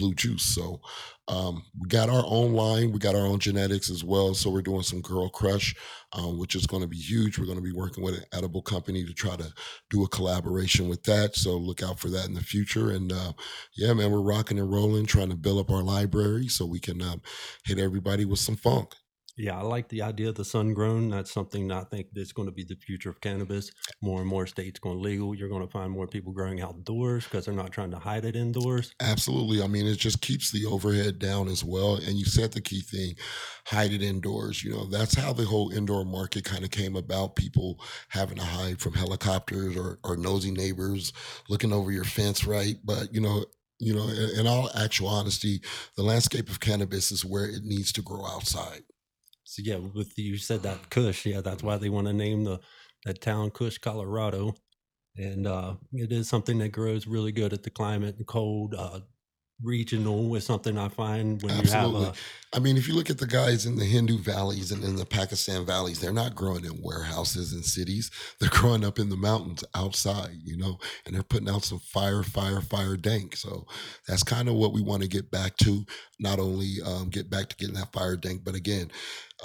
Blue 0.01 0.15
Juice. 0.15 0.43
So 0.43 0.81
um, 1.29 1.63
we 1.79 1.89
got 1.89 2.09
our 2.09 2.25
own 2.27 2.55
line. 2.55 2.91
We 2.91 2.99
got 2.99 3.15
our 3.15 3.27
own 3.27 3.39
genetics 3.39 3.91
as 3.91 4.03
well. 4.03 4.35
So 4.35 4.51
we're 4.51 4.63
doing 4.63 4.83
some 4.83 5.01
Girl 5.03 5.29
Crush, 5.29 5.75
um, 6.13 6.39
which 6.39 6.55
is 6.55 6.67
going 6.67 6.83
to 6.83 6.89
be 6.89 6.97
huge. 6.97 7.39
We're 7.39 7.47
going 7.47 7.59
to 7.59 7.63
be 7.63 7.73
working 7.73 8.03
with 8.03 8.15
an 8.15 8.25
edible 8.33 8.63
company 8.63 9.05
to 9.05 9.13
try 9.13 9.37
to 9.37 9.53
do 9.91 10.03
a 10.03 10.09
collaboration 10.09 10.89
with 10.89 11.03
that. 11.05 11.37
So 11.37 11.57
look 11.57 11.83
out 11.83 12.01
for 12.01 12.09
that 12.09 12.27
in 12.27 12.35
the 12.35 12.41
future. 12.43 12.91
And 12.91 13.13
uh, 13.13 13.33
yeah, 13.77 13.93
man, 13.93 14.11
we're 14.11 14.21
rocking 14.21 14.59
and 14.59 14.73
rolling, 14.73 15.07
trying 15.07 15.31
to 15.31 15.37
build 15.37 15.61
up 15.61 15.71
our 15.71 15.83
library 15.83 16.49
so 16.49 16.67
we 16.67 16.81
can 16.81 17.01
um, 17.03 17.23
hit 17.65 17.79
everybody 17.79 18.25
with 18.25 18.39
some 18.39 18.57
funk. 18.57 18.95
Yeah, 19.41 19.59
I 19.59 19.63
like 19.63 19.89
the 19.89 20.03
idea 20.03 20.29
of 20.29 20.35
the 20.35 20.45
sun 20.45 20.75
grown. 20.75 21.09
That's 21.09 21.33
something 21.33 21.73
I 21.73 21.85
think 21.85 22.09
that's 22.13 22.31
going 22.31 22.47
to 22.47 22.53
be 22.53 22.63
the 22.63 22.77
future 22.77 23.09
of 23.09 23.23
cannabis. 23.23 23.71
More 24.03 24.21
and 24.21 24.29
more 24.29 24.47
states 24.47 24.79
going 24.79 25.01
legal. 25.01 25.35
You're 25.35 25.49
going 25.49 25.67
to 25.67 25.73
find 25.73 25.91
more 25.91 26.07
people 26.07 26.31
growing 26.35 26.61
outdoors 26.61 27.25
because 27.25 27.47
they're 27.47 27.55
not 27.55 27.73
trying 27.73 27.91
to 27.93 27.99
hide 27.99 28.27
it 28.27 28.37
indoors. 28.37 28.95
Absolutely. 29.01 29.63
I 29.63 29.67
mean, 29.67 29.87
it 29.87 29.97
just 29.97 30.21
keeps 30.21 30.53
the 30.53 30.67
overhead 30.67 31.19
down 31.19 31.49
as 31.49 31.65
well. 31.65 31.95
And 31.95 32.19
you 32.19 32.27
said 32.27 32.53
the 32.53 32.61
key 32.61 32.83
thing 32.83 33.15
hide 33.65 33.93
it 33.93 34.03
indoors. 34.03 34.63
You 34.63 34.73
know, 34.73 34.85
that's 34.85 35.15
how 35.15 35.33
the 35.33 35.47
whole 35.47 35.71
indoor 35.71 36.05
market 36.05 36.45
kind 36.45 36.63
of 36.63 36.71
came 36.71 36.95
about. 36.95 37.35
People 37.35 37.81
having 38.11 38.37
to 38.37 38.45
hide 38.45 38.79
from 38.79 38.93
helicopters 38.93 39.75
or, 39.75 40.01
or 40.05 40.19
nosy 40.19 40.51
neighbors 40.51 41.15
looking 41.49 41.73
over 41.73 41.91
your 41.91 42.05
fence, 42.05 42.45
right? 42.45 42.77
But, 42.85 43.15
you 43.15 43.23
know, 43.23 43.47
you 43.79 43.95
know, 43.95 44.07
in 44.39 44.47
all 44.47 44.69
actual 44.75 45.09
honesty, 45.09 45.63
the 45.97 46.03
landscape 46.03 46.51
of 46.51 46.61
cannabis 46.61 47.11
is 47.11 47.25
where 47.25 47.47
it 47.47 47.65
needs 47.65 47.91
to 47.93 48.03
grow 48.03 48.27
outside. 48.27 48.83
So 49.51 49.63
yeah, 49.65 49.79
with 49.79 50.17
you 50.17 50.37
said 50.37 50.63
that 50.63 50.91
Kush, 50.91 51.27
yeah, 51.27 51.41
that's 51.41 51.65
why 51.65 51.77
they 51.77 51.89
want 51.89 52.07
to 52.07 52.13
name 52.13 52.45
the 52.45 52.61
that 53.05 53.21
town 53.21 53.51
Kush, 53.51 53.79
Colorado, 53.79 54.55
and 55.17 55.45
uh, 55.45 55.75
it 55.93 56.13
is 56.13 56.29
something 56.29 56.59
that 56.59 56.69
grows 56.69 57.09
really 57.09 57.33
good 57.33 57.53
at 57.53 57.65
the 57.65 57.71
climate 57.71 58.15
and 58.17 58.27
cold. 58.29 58.77
Uh, 58.79 59.01
regional 59.61 60.35
is 60.37 60.45
something 60.45 60.79
I 60.79 60.89
find 60.89 61.43
when 61.43 61.53
Absolutely. 61.53 62.01
you 62.01 62.07
have 62.07 62.17
I 62.53 62.59
mean, 62.59 62.77
if 62.77 62.89
you 62.89 62.95
look 62.95 63.11
at 63.11 63.19
the 63.19 63.29
guys 63.29 63.65
in 63.65 63.77
the 63.77 63.85
Hindu 63.85 64.19
valleys 64.19 64.73
and 64.73 64.83
in 64.83 64.97
the 64.97 65.07
Pakistan 65.07 65.65
valleys, 65.65 66.01
they're 66.01 66.13
not 66.13 66.35
growing 66.35 66.65
in 66.65 66.83
warehouses 66.83 67.53
and 67.53 67.65
cities. 67.65 68.11
They're 68.41 68.49
growing 68.51 68.85
up 68.85 68.99
in 68.99 69.09
the 69.09 69.17
mountains 69.17 69.63
outside, 69.77 70.37
you 70.43 70.57
know, 70.57 70.79
and 71.07 71.15
they're 71.15 71.23
putting 71.23 71.49
out 71.49 71.63
some 71.63 71.79
fire, 71.79 72.25
fire, 72.25 72.61
fire 72.61 72.97
dank. 72.97 73.37
So 73.37 73.67
that's 74.09 74.25
kind 74.25 74.49
of 74.49 74.57
what 74.57 74.73
we 74.73 74.83
want 74.83 75.03
to 75.03 75.09
get 75.09 75.31
back 75.31 75.57
to. 75.59 75.85
Not 76.19 76.41
only 76.41 76.79
um, 76.85 77.09
get 77.09 77.31
back 77.31 77.51
to 77.51 77.57
getting 77.57 77.77
that 77.77 77.93
fire 77.93 78.17
dank, 78.17 78.43
but 78.43 78.57
again, 78.57 78.91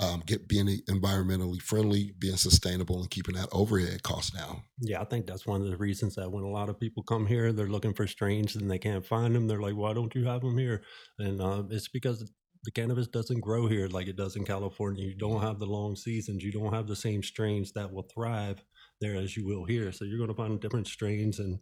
um, 0.01 0.23
get 0.25 0.47
being 0.47 0.67
environmentally 0.89 1.62
friendly, 1.62 2.13
being 2.19 2.38
sustainable, 2.38 2.99
and 3.01 3.10
keeping 3.10 3.36
that 3.36 3.49
overhead 3.51 4.03
cost 4.03 4.36
down. 4.36 4.63
Yeah, 4.79 5.01
I 5.01 5.05
think 5.05 5.25
that's 5.25 5.45
one 5.45 5.62
of 5.62 5.69
the 5.69 5.77
reasons 5.77 6.15
that 6.15 6.31
when 6.31 6.43
a 6.43 6.49
lot 6.49 6.69
of 6.69 6.79
people 6.79 7.03
come 7.03 7.25
here, 7.25 7.51
they're 7.53 7.67
looking 7.67 7.93
for 7.93 8.08
strains 8.08 8.55
and 8.55 8.69
they 8.69 8.79
can't 8.79 9.05
find 9.05 9.36
them. 9.36 9.47
They're 9.47 9.62
like, 9.62 9.75
"Why 9.75 9.93
don't 9.93 10.13
you 10.15 10.25
have 10.25 10.41
them 10.41 10.58
here?" 10.58 10.84
And 11.19 11.41
uh, 11.41 11.63
it's 11.69 11.88
because 11.88 12.29
the 12.65 12.71
cannabis 12.71 13.08
doesn't 13.08 13.41
grow 13.41 13.67
here 13.67 13.88
like 13.88 14.08
it 14.08 14.17
does 14.17 14.36
in 14.36 14.43
California. 14.43 15.05
You 15.05 15.15
don't 15.15 15.41
have 15.41 15.60
the 15.60 15.67
long 15.67 15.95
seasons. 15.95 16.43
You 16.43 16.51
don't 16.51 16.73
have 16.73 16.88
the 16.88 16.95
same 16.95 17.23
strains 17.23 17.71
that 17.73 17.93
will 17.93 18.08
thrive 18.13 18.63
there 18.99 19.15
as 19.15 19.38
you 19.38 19.45
will 19.45 19.65
here. 19.65 19.91
So 19.91 20.03
you're 20.03 20.17
going 20.17 20.29
to 20.29 20.36
find 20.36 20.60
different 20.60 20.88
strains. 20.88 21.39
And 21.39 21.60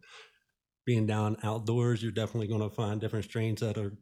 being 0.86 1.06
down 1.06 1.38
outdoors, 1.43 2.02
you're 2.02 2.12
definitely 2.12 2.48
going 2.48 2.67
to 2.67 2.74
find 2.74 3.02
different 3.02 3.26
strains 3.26 3.60
that 3.60 3.78
are 3.78 3.93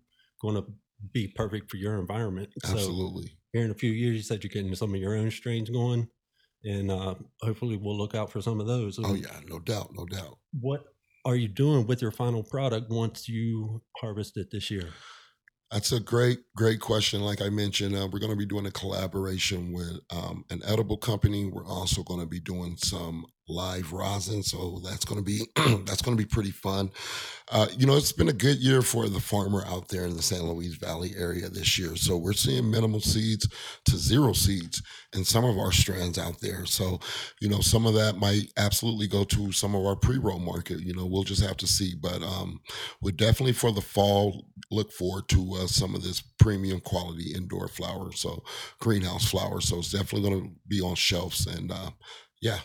going 0.42 0.56
to 0.56 0.66
be 1.12 1.28
perfect 1.28 1.72
for 1.72 1.78
your 1.78 2.00
environment. 2.00 2.50
So 2.64 2.74
Absolutely. 2.74 3.32
Here 3.54 3.64
in 3.64 3.72
a 3.72 3.76
few 3.76 3.92
years, 3.92 4.16
you 4.16 4.22
said 4.22 4.44
you're 4.44 4.50
getting 4.50 4.74
some 4.76 4.94
of 4.94 5.00
your 5.00 5.16
own 5.16 5.32
strains 5.32 5.70
going, 5.70 6.08
and 6.64 6.92
uh, 6.92 7.16
hopefully 7.42 7.78
we'll 7.78 7.98
look 7.98 8.16
out 8.16 8.32
for 8.32 8.42
some 8.42 8.60
of 8.60 8.68
those. 8.68 9.00
Oh 9.04 9.14
yeah, 9.14 9.40
no 9.48 9.60
doubt, 9.60 9.92
no 9.94 10.06
doubt. 10.06 10.38
What 10.60 10.86
are 11.26 11.36
you 11.36 11.48
doing 11.48 11.86
with 11.88 12.02
your 12.02 12.12
final 12.12 12.44
product 12.44 12.90
once 12.90 13.28
you 13.28 13.82
harvest 13.98 14.38
it 14.38 14.50
this 14.52 14.72
year? 14.72 14.90
That's 15.72 15.94
a 15.94 16.02
great, 16.02 16.40
great 16.56 16.82
question. 16.82 17.22
Like 17.22 17.42
I 17.42 17.48
mentioned, 17.48 17.96
uh, 17.96 18.08
we're 18.12 18.20
going 18.20 18.32
to 18.32 18.38
be 18.38 18.46
doing 18.46 18.66
a 18.66 18.72
collaboration 18.72 19.72
with 19.72 20.02
um, 20.14 20.44
an 20.50 20.62
edible 20.66 20.98
company. 20.98 21.46
We're 21.46 21.66
also 21.66 22.04
going 22.04 22.20
to 22.20 22.26
be 22.26 22.42
doing 22.42 22.76
some 22.76 23.26
live 23.48 23.92
rosin, 23.92 24.44
so 24.44 24.80
that's 24.84 25.06
going 25.06 25.20
to 25.20 25.26
be 25.26 25.42
that's 25.86 26.02
going 26.02 26.18
to 26.18 26.24
be 26.24 26.28
pretty 26.28 26.52
fun. 26.52 26.90
Uh, 27.52 27.68
you 27.78 27.86
know, 27.86 27.98
it's 27.98 28.14
been 28.14 28.30
a 28.30 28.34
good 28.34 28.58
year 28.60 28.82
for 28.82 29.10
the 29.10 29.20
farmer 29.20 29.64
out 29.68 29.90
there 29.90 30.06
in 30.06 30.16
the 30.16 30.22
San 30.22 30.44
Luis 30.44 30.76
Valley 30.76 31.14
area 31.18 31.50
this 31.50 31.78
year. 31.78 31.98
So 31.98 32.16
we're 32.16 32.32
seeing 32.32 32.72
minimal 32.72 33.02
seeds 33.02 33.46
to 33.86 33.98
zero 33.98 34.32
seeds 34.32 34.82
in 35.14 35.26
some 35.26 35.44
of 35.44 35.58
our 35.58 35.74
strands 35.74 36.18
out 36.18 36.40
there. 36.40 36.66
So, 36.66 37.02
you 37.42 37.50
know, 37.50 37.60
some 37.60 37.86
of 37.86 37.94
that 37.96 38.16
might 38.16 38.54
absolutely 38.56 39.08
go 39.08 39.26
to 39.26 39.52
some 39.52 39.76
of 39.76 39.86
our 39.86 39.98
pre-roll 39.98 40.40
market. 40.40 40.80
You 40.80 40.94
know, 40.94 41.06
we'll 41.06 41.24
just 41.24 41.44
have 41.44 41.58
to 41.58 41.68
see. 41.68 41.94
But 42.00 42.24
um, 42.24 42.62
we're 43.02 43.12
definitely 43.12 43.54
for 43.54 43.74
the 43.74 43.82
fall 43.82 44.46
look 44.72 44.94
forward 44.94 45.28
to 45.30 45.56
uh, 45.56 45.68
some 45.68 45.94
of 45.94 46.04
this 46.04 46.22
premium 46.40 46.80
quality 46.80 47.34
indoor 47.36 47.68
flower. 47.68 48.14
So 48.14 48.44
greenhouse 48.80 49.30
flower. 49.30 49.60
So 49.60 49.80
it's 49.80 49.92
definitely 49.92 50.30
going 50.30 50.44
to 50.44 50.52
be 50.70 50.80
on 50.80 50.96
shelves. 50.96 51.46
And 51.48 51.70
uh, 51.70 51.92
yeah, 52.42 52.60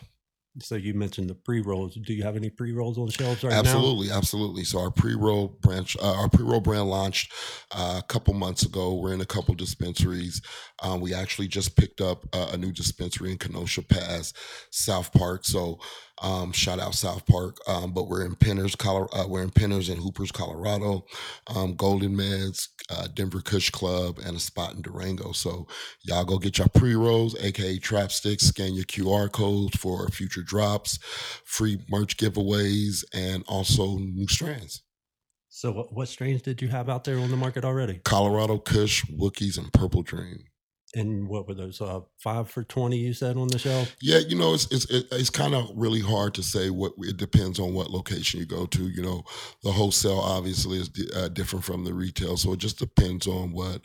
So 0.58 0.74
you 0.74 0.94
mentioned 0.94 1.28
the 1.28 1.34
pre 1.34 1.60
rolls. 1.60 1.94
Do 1.94 2.14
you 2.14 2.22
have 2.22 2.36
any 2.36 2.50
pre 2.50 2.72
rolls 2.72 2.98
on 2.98 3.08
shelves 3.08 3.42
right 3.42 3.52
now? 3.52 3.58
absolutely, 3.58 4.10
absolutely. 4.10 4.64
So 4.64 4.80
our 4.80 4.90
pre-roll 4.90 5.48
branch, 5.60 5.96
uh, 6.00 6.14
our 6.14 6.28
pre-roll 6.28 6.60
brand 6.60 6.88
launched 6.88 7.32
uh, 7.72 8.00
a 8.02 8.06
couple 8.06 8.34
months 8.34 8.64
ago. 8.64 8.94
We're 8.94 9.12
in 9.12 9.20
a 9.20 9.26
couple 9.26 9.54
dispensaries. 9.54 10.40
Um, 10.82 11.00
we 11.00 11.14
actually 11.14 11.48
just 11.48 11.76
picked 11.76 12.00
up 12.00 12.24
uh, 12.32 12.50
a 12.52 12.56
new 12.56 12.72
dispensary 12.72 13.30
in 13.32 13.38
Kenosha 13.38 13.82
Pass, 13.82 14.32
South 14.70 15.12
Park. 15.12 15.44
So 15.44 15.78
um, 16.22 16.52
shout 16.52 16.78
out 16.78 16.94
South 16.94 17.26
Park. 17.26 17.58
Um, 17.68 17.92
but 17.92 18.08
we're 18.08 18.24
in 18.24 18.34
Pinners, 18.34 18.74
Colorado. 18.74 19.16
Uh, 19.16 19.26
we're 19.28 19.42
in 19.42 19.50
Pinners 19.50 19.88
and 19.88 19.98
Hoopers, 19.98 20.32
Colorado. 20.32 21.04
Um, 21.54 21.74
Golden 21.74 22.16
Meds, 22.16 22.68
uh, 22.90 23.08
Denver 23.14 23.40
Kush 23.40 23.70
Club, 23.70 24.18
and 24.24 24.36
a 24.36 24.40
spot 24.40 24.74
in 24.74 24.82
Durango. 24.82 25.32
So 25.32 25.66
y'all 26.02 26.24
go 26.24 26.38
get 26.38 26.58
your 26.58 26.68
pre-rolls, 26.68 27.36
aka 27.40 27.78
trap 27.78 28.12
sticks. 28.12 28.44
Scan 28.44 28.74
your 28.74 28.84
QR 28.84 29.30
codes 29.30 29.76
for 29.76 30.08
future 30.08 30.42
drops 30.42 30.98
free 31.44 31.84
merch 31.88 32.16
giveaways, 32.16 33.04
and 33.14 33.44
also 33.46 33.96
new 33.98 34.28
strands. 34.28 34.82
So 35.48 35.72
what, 35.72 35.92
what 35.92 36.08
strains 36.08 36.42
did 36.42 36.60
you 36.60 36.68
have 36.68 36.88
out 36.88 37.04
there 37.04 37.18
on 37.18 37.30
the 37.30 37.36
market 37.36 37.64
already? 37.64 38.00
Colorado 38.04 38.58
Kush, 38.58 39.04
Wookiees, 39.06 39.56
and 39.56 39.72
Purple 39.72 40.02
Dream. 40.02 40.44
And 40.96 41.28
what 41.28 41.46
were 41.46 41.54
those? 41.54 41.78
Uh, 41.80 42.00
five 42.16 42.48
for 42.48 42.64
twenty 42.64 42.96
you 42.96 43.12
said 43.12 43.36
on 43.36 43.48
the 43.48 43.58
shelf. 43.58 43.94
Yeah, 44.00 44.18
you 44.18 44.34
know, 44.34 44.54
it's 44.54 44.66
it's 44.72 44.86
it's 44.90 45.28
kind 45.28 45.54
of 45.54 45.70
really 45.74 46.00
hard 46.00 46.32
to 46.34 46.42
say 46.42 46.70
what 46.70 46.92
it 46.98 47.18
depends 47.18 47.60
on 47.60 47.74
what 47.74 47.90
location 47.90 48.40
you 48.40 48.46
go 48.46 48.64
to. 48.64 48.88
You 48.88 49.02
know, 49.02 49.24
the 49.62 49.72
wholesale 49.72 50.20
obviously 50.20 50.78
is 50.78 50.88
di- 50.88 51.12
uh, 51.14 51.28
different 51.28 51.66
from 51.66 51.84
the 51.84 51.92
retail, 51.92 52.38
so 52.38 52.54
it 52.54 52.60
just 52.60 52.78
depends 52.78 53.26
on 53.26 53.52
what 53.52 53.82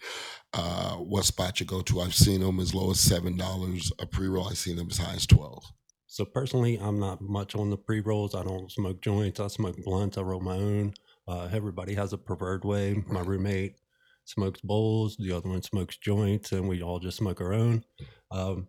uh, 0.54 0.96
what 0.96 1.26
spot 1.26 1.60
you 1.60 1.66
go 1.66 1.82
to. 1.82 2.00
I've 2.00 2.16
seen 2.16 2.40
them 2.40 2.62
as 2.62 2.74
low 2.74 2.92
as 2.92 3.02
seven 3.02 3.36
dollars 3.36 3.92
a 4.00 4.06
pre 4.06 4.30
roll. 4.30 4.48
I've 4.48 4.58
seen 4.58 4.78
them 4.78 4.88
as 4.90 4.98
high 4.98 5.16
as 5.16 5.28
twelve. 5.28 5.66
So 6.08 6.24
personally, 6.24 6.78
I'm 6.82 7.00
not 7.00 7.20
much 7.22 7.56
on 7.56 7.70
the 7.70 7.78
pre 7.78 8.00
rolls. 8.00 8.36
I 8.36 8.44
don't 8.44 8.72
smoke 8.72 9.02
joints. 9.02 9.42
I 9.42 9.48
smoke 9.48 9.76
blunts. 9.84 10.18
I 10.18 10.22
roll 10.22 10.40
my 10.40 10.56
own. 10.56 10.94
Uh, 11.28 11.50
everybody 11.52 11.94
has 11.94 12.14
a 12.14 12.18
preferred 12.18 12.64
way. 12.64 13.04
My 13.08 13.22
roommate 13.22 13.76
smokes 14.32 14.62
bowls. 14.62 15.18
The 15.18 15.32
other 15.32 15.50
one 15.50 15.62
smokes 15.62 15.98
joints, 15.98 16.52
and 16.52 16.68
we 16.68 16.82
all 16.82 17.00
just 17.00 17.18
smoke 17.18 17.42
our 17.42 17.54
own. 17.54 17.84
Um, 18.32 18.68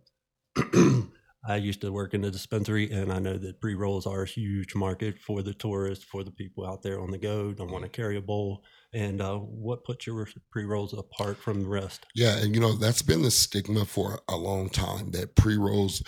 I 1.45 1.57
used 1.57 1.81
to 1.81 1.91
work 1.91 2.13
in 2.13 2.21
the 2.21 2.31
dispensary, 2.31 2.91
and 2.91 3.11
I 3.11 3.19
know 3.19 3.37
that 3.37 3.59
pre 3.59 3.75
rolls 3.75 4.07
are 4.07 4.23
a 4.23 4.27
huge 4.27 4.75
market 4.75 5.19
for 5.19 5.41
the 5.41 5.53
tourists, 5.53 6.05
for 6.05 6.23
the 6.23 6.31
people 6.31 6.65
out 6.65 6.81
there 6.81 7.01
on 7.01 7.11
the 7.11 7.17
go. 7.17 7.51
Don't 7.53 7.71
want 7.71 7.83
to 7.83 7.89
carry 7.89 8.17
a 8.17 8.21
bowl, 8.21 8.63
And 8.93 9.21
uh, 9.21 9.37
what 9.37 9.83
puts 9.83 10.05
your 10.05 10.27
pre 10.51 10.65
rolls 10.65 10.93
apart 10.93 11.37
from 11.37 11.63
the 11.63 11.67
rest? 11.67 12.05
Yeah, 12.13 12.37
and 12.37 12.53
you 12.53 12.61
know 12.61 12.73
that's 12.73 13.01
been 13.01 13.23
the 13.23 13.31
stigma 13.31 13.85
for 13.85 14.19
a 14.29 14.35
long 14.35 14.69
time 14.69 15.11
that 15.11 15.35
pre 15.35 15.57
rolls, 15.57 16.03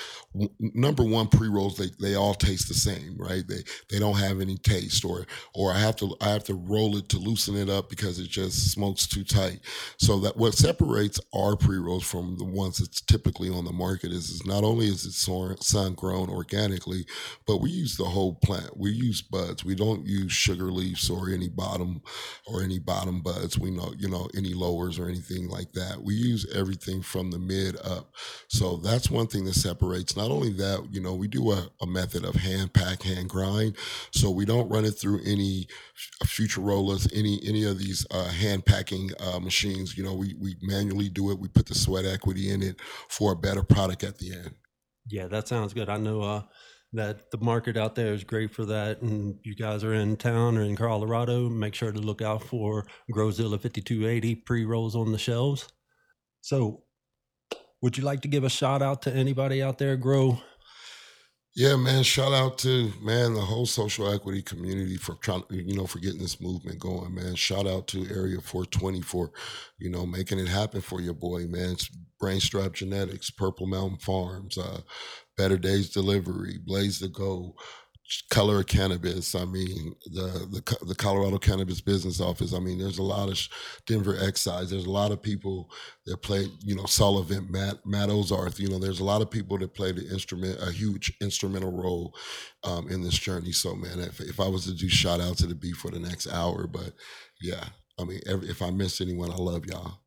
number 0.59 1.03
one, 1.03 1.27
pre 1.27 1.47
rolls 1.47 1.77
they, 1.77 1.89
they 1.99 2.15
all 2.15 2.35
taste 2.35 2.67
the 2.67 2.75
same, 2.75 3.17
right? 3.17 3.43
They 3.47 3.63
they 3.89 3.99
don't 3.99 4.17
have 4.17 4.39
any 4.39 4.57
taste, 4.57 5.03
or 5.03 5.25
or 5.55 5.71
I 5.71 5.79
have 5.79 5.95
to 5.97 6.15
I 6.21 6.29
have 6.29 6.43
to 6.45 6.53
roll 6.53 6.95
it 6.97 7.09
to 7.09 7.17
loosen 7.17 7.55
it 7.55 7.69
up 7.69 7.89
because 7.89 8.19
it 8.19 8.27
just 8.27 8.71
smokes 8.71 9.07
too 9.07 9.23
tight. 9.23 9.61
So 9.97 10.19
that 10.19 10.37
what 10.37 10.53
separates 10.53 11.19
our 11.33 11.55
pre 11.55 11.77
rolls 11.77 12.03
from 12.03 12.37
the 12.37 12.45
ones 12.45 12.77
that's 12.77 13.01
typically 13.01 13.49
on 13.49 13.65
the 13.65 13.73
market 13.73 14.11
is, 14.11 14.29
is 14.29 14.45
not 14.45 14.63
only 14.63 14.87
is 14.87 15.05
it 15.05 15.63
sun 15.63 15.93
grown 15.95 16.29
organically, 16.29 17.05
but 17.47 17.57
we 17.57 17.71
use 17.71 17.97
the 17.97 18.03
whole 18.05 18.35
plant. 18.35 18.77
We 18.77 18.91
use 18.91 19.21
buds. 19.21 19.65
We 19.65 19.75
don't 19.75 20.05
use 20.05 20.31
sugar 20.31 20.71
leaves 20.71 21.09
or 21.09 21.29
any 21.29 21.49
bottom 21.49 22.01
or 22.45 22.61
any 22.61 22.74
bottom 22.79 23.21
buds. 23.21 23.57
We 23.57 23.71
know, 23.71 23.93
you 23.97 24.09
know, 24.09 24.27
any 24.35 24.53
lowers 24.53 24.99
or 24.99 25.07
anything 25.07 25.49
like 25.49 25.73
that. 25.73 26.01
We 26.03 26.13
use 26.13 26.45
everything 26.53 27.01
from 27.01 27.31
the 27.31 27.39
mid 27.39 27.77
up. 27.77 28.13
So 28.47 28.77
that's 28.77 29.09
one 29.09 29.27
thing 29.27 29.45
that 29.45 29.55
separates. 29.55 30.15
Not 30.15 30.31
only 30.31 30.51
that, 30.53 30.88
you 30.91 31.01
know, 31.01 31.13
we 31.13 31.27
do 31.27 31.51
a, 31.51 31.69
a 31.81 31.88
method 31.88 32.25
of 32.25 32.35
hand 32.35 32.73
pack, 32.73 33.03
hand 33.03 33.29
grind. 33.29 33.77
So 34.11 34.29
we 34.29 34.45
don't 34.45 34.69
run 34.69 34.85
it 34.85 34.91
through 34.91 35.21
any 35.25 35.67
Futurolas, 36.23 37.11
any 37.15 37.39
any 37.45 37.63
of 37.63 37.79
these 37.79 38.05
uh, 38.11 38.25
hand 38.25 38.65
packing 38.65 39.11
uh, 39.19 39.39
machines. 39.39 39.97
You 39.97 40.03
know, 40.03 40.13
we 40.13 40.35
we 40.39 40.55
manually 40.61 41.09
do 41.09 41.31
it. 41.31 41.39
We 41.39 41.47
put 41.47 41.67
the 41.67 41.75
sweat 41.75 42.05
equity 42.05 42.51
in 42.51 42.61
it 42.61 42.79
for 43.09 43.31
a 43.31 43.35
better 43.35 43.63
product 43.63 44.03
at 44.03 44.17
the 44.17 44.33
end. 44.33 44.55
Yeah, 45.07 45.27
that 45.27 45.47
sounds 45.47 45.73
good. 45.73 45.89
I 45.89 45.97
know 45.97 46.21
uh, 46.21 46.41
that 46.93 47.31
the 47.31 47.37
market 47.37 47.77
out 47.77 47.95
there 47.95 48.13
is 48.13 48.23
great 48.23 48.53
for 48.53 48.65
that. 48.65 49.01
And 49.01 49.37
you 49.43 49.55
guys 49.55 49.83
are 49.83 49.93
in 49.93 50.15
town 50.15 50.57
or 50.57 50.61
in 50.61 50.75
Colorado, 50.75 51.49
make 51.49 51.75
sure 51.75 51.91
to 51.91 51.99
look 51.99 52.21
out 52.21 52.43
for 52.43 52.85
Growzilla 53.11 53.59
5280 53.59 54.35
pre 54.35 54.65
rolls 54.65 54.95
on 54.95 55.11
the 55.11 55.17
shelves. 55.17 55.67
So, 56.41 56.83
would 57.81 57.97
you 57.97 58.03
like 58.03 58.21
to 58.21 58.27
give 58.27 58.43
a 58.43 58.49
shout 58.49 58.81
out 58.81 59.01
to 59.03 59.13
anybody 59.13 59.61
out 59.61 59.77
there, 59.77 59.97
Grow? 59.97 60.39
Yeah, 61.57 61.77
man. 61.77 62.03
Shout 62.03 62.33
out 62.33 62.57
to 62.59 62.91
man 63.01 63.33
the 63.33 63.39
whole 63.39 63.65
social 63.65 64.13
equity 64.13 64.41
community 64.41 64.97
for 64.97 65.15
trying, 65.15 65.43
you 65.49 65.73
know, 65.75 65.87
for 65.87 65.99
getting 65.99 66.19
this 66.19 66.41
movement 66.41 66.79
going, 66.79 67.15
man. 67.15 67.35
Shout 67.35 67.65
out 67.65 67.87
to 67.87 68.05
Area 68.13 68.41
420 68.41 69.01
for, 69.01 69.31
you 69.79 69.89
know, 69.89 70.05
making 70.05 70.39
it 70.39 70.49
happen 70.49 70.81
for 70.81 70.99
your 70.99 71.13
boy, 71.13 71.47
man. 71.47 71.71
It's 71.71 71.89
Brainstrap 72.21 72.73
Genetics, 72.73 73.29
Purple 73.29 73.67
Mountain 73.67 73.99
Farms, 73.99 74.57
uh, 74.57 74.81
Better 75.37 75.57
Days 75.57 75.89
Delivery, 75.89 76.57
Blaze 76.65 76.99
to 76.99 77.07
Go, 77.07 77.55
Color 78.29 78.59
of 78.59 78.67
Cannabis. 78.67 79.33
I 79.33 79.45
mean, 79.45 79.95
the, 80.05 80.47
the 80.51 80.85
the 80.85 80.95
Colorado 80.95 81.37
Cannabis 81.39 81.81
Business 81.81 82.21
Office. 82.21 82.53
I 82.53 82.59
mean, 82.59 82.77
there's 82.77 82.99
a 82.99 83.03
lot 83.03 83.29
of 83.29 83.39
Denver 83.87 84.15
Excise. 84.21 84.69
There's 84.69 84.85
a 84.85 84.91
lot 84.91 85.11
of 85.11 85.21
people 85.21 85.71
that 86.05 86.21
play. 86.21 86.47
You 86.61 86.75
know, 86.75 86.85
Sullivan, 86.85 87.47
Matt 87.49 87.85
Matt 87.85 88.09
Ozarth. 88.09 88.59
You 88.59 88.69
know, 88.69 88.79
there's 88.79 88.99
a 88.99 89.05
lot 89.05 89.21
of 89.21 89.31
people 89.31 89.57
that 89.57 89.73
play 89.73 89.91
the 89.91 90.07
instrument, 90.07 90.59
a 90.61 90.71
huge 90.71 91.11
instrumental 91.21 91.71
role 91.71 92.15
um, 92.63 92.87
in 92.89 93.01
this 93.01 93.17
journey. 93.17 93.51
So, 93.51 93.75
man, 93.75 93.99
if, 93.99 94.19
if 94.19 94.39
I 94.39 94.47
was 94.47 94.65
to 94.65 94.73
do 94.73 94.87
shout 94.87 95.19
out 95.19 95.37
to 95.37 95.47
the 95.47 95.55
beat 95.55 95.75
for 95.75 95.89
the 95.89 95.99
next 95.99 96.27
hour, 96.27 96.67
but 96.67 96.93
yeah, 97.41 97.65
I 97.99 98.03
mean, 98.03 98.19
every, 98.27 98.49
if 98.49 98.61
I 98.61 98.69
miss 98.69 99.01
anyone, 99.01 99.31
I 99.31 99.37
love 99.37 99.65
y'all. 99.65 99.99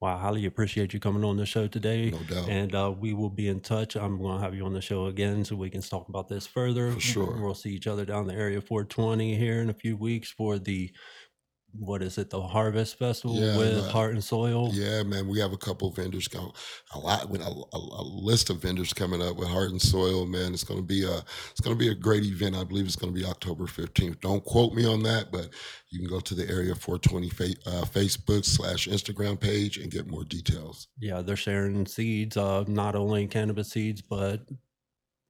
Well, 0.00 0.16
I 0.16 0.20
highly 0.20 0.44
appreciate 0.44 0.92
you 0.92 1.00
coming 1.00 1.24
on 1.24 1.36
the 1.36 1.46
show 1.46 1.66
today. 1.66 2.10
No 2.10 2.18
doubt. 2.18 2.48
And 2.48 2.74
uh, 2.74 2.92
we 2.98 3.14
will 3.14 3.30
be 3.30 3.48
in 3.48 3.60
touch. 3.60 3.96
I'm 3.96 4.18
going 4.18 4.38
to 4.38 4.44
have 4.44 4.54
you 4.54 4.66
on 4.66 4.74
the 4.74 4.80
show 4.80 5.06
again 5.06 5.44
so 5.44 5.56
we 5.56 5.70
can 5.70 5.80
talk 5.80 6.08
about 6.08 6.28
this 6.28 6.46
further. 6.46 6.90
For 6.92 7.00
sure. 7.00 7.40
We'll 7.40 7.54
see 7.54 7.70
each 7.70 7.86
other 7.86 8.04
down 8.04 8.26
the 8.26 8.34
area 8.34 8.60
420 8.60 9.36
here 9.36 9.62
in 9.62 9.70
a 9.70 9.74
few 9.74 9.96
weeks 9.96 10.30
for 10.30 10.58
the 10.58 10.92
what 11.78 12.02
is 12.02 12.18
it, 12.18 12.30
the 12.30 12.40
Harvest 12.40 12.98
Festival 12.98 13.36
yeah, 13.36 13.56
with 13.56 13.86
Heart 13.88 14.12
and 14.14 14.24
Soil? 14.24 14.70
Yeah, 14.72 15.02
man, 15.02 15.26
we 15.28 15.40
have 15.40 15.52
a 15.52 15.56
couple 15.56 15.90
vendors 15.90 16.28
going, 16.28 16.50
a 16.94 16.98
lot 16.98 17.28
with 17.28 17.40
a, 17.40 17.44
a, 17.44 17.78
a, 17.78 18.04
list 18.04 18.50
of 18.50 18.62
vendors 18.62 18.92
coming 18.92 19.20
up 19.20 19.36
with 19.36 19.48
Heart 19.48 19.70
and 19.70 19.82
Soil. 19.82 20.26
Man, 20.26 20.52
it's 20.52 20.64
going 20.64 20.80
to 20.80 20.86
be 20.86 21.04
a 21.04 21.18
it's 21.50 21.60
going 21.60 21.76
to 21.76 21.78
be 21.78 21.90
a 21.90 21.94
great 21.94 22.24
event. 22.24 22.56
I 22.56 22.64
believe 22.64 22.86
it's 22.86 22.96
going 22.96 23.12
to 23.12 23.18
be 23.18 23.26
October 23.26 23.66
fifteenth. 23.66 24.20
Don't 24.20 24.44
quote 24.44 24.72
me 24.74 24.86
on 24.86 25.02
that, 25.02 25.32
but 25.32 25.50
you 25.90 26.00
can 26.00 26.08
go 26.08 26.20
to 26.20 26.34
the 26.34 26.48
Area 26.48 26.74
420 26.74 27.30
fa- 27.30 27.70
uh, 27.70 27.84
Facebook 27.84 28.44
slash 28.44 28.88
Instagram 28.88 29.38
page 29.38 29.78
and 29.78 29.90
get 29.90 30.08
more 30.08 30.24
details. 30.24 30.88
Yeah, 30.98 31.22
they're 31.22 31.36
sharing 31.36 31.86
seeds, 31.86 32.36
uh, 32.36 32.64
not 32.66 32.96
only 32.96 33.26
cannabis 33.28 33.70
seeds, 33.70 34.02
but 34.02 34.40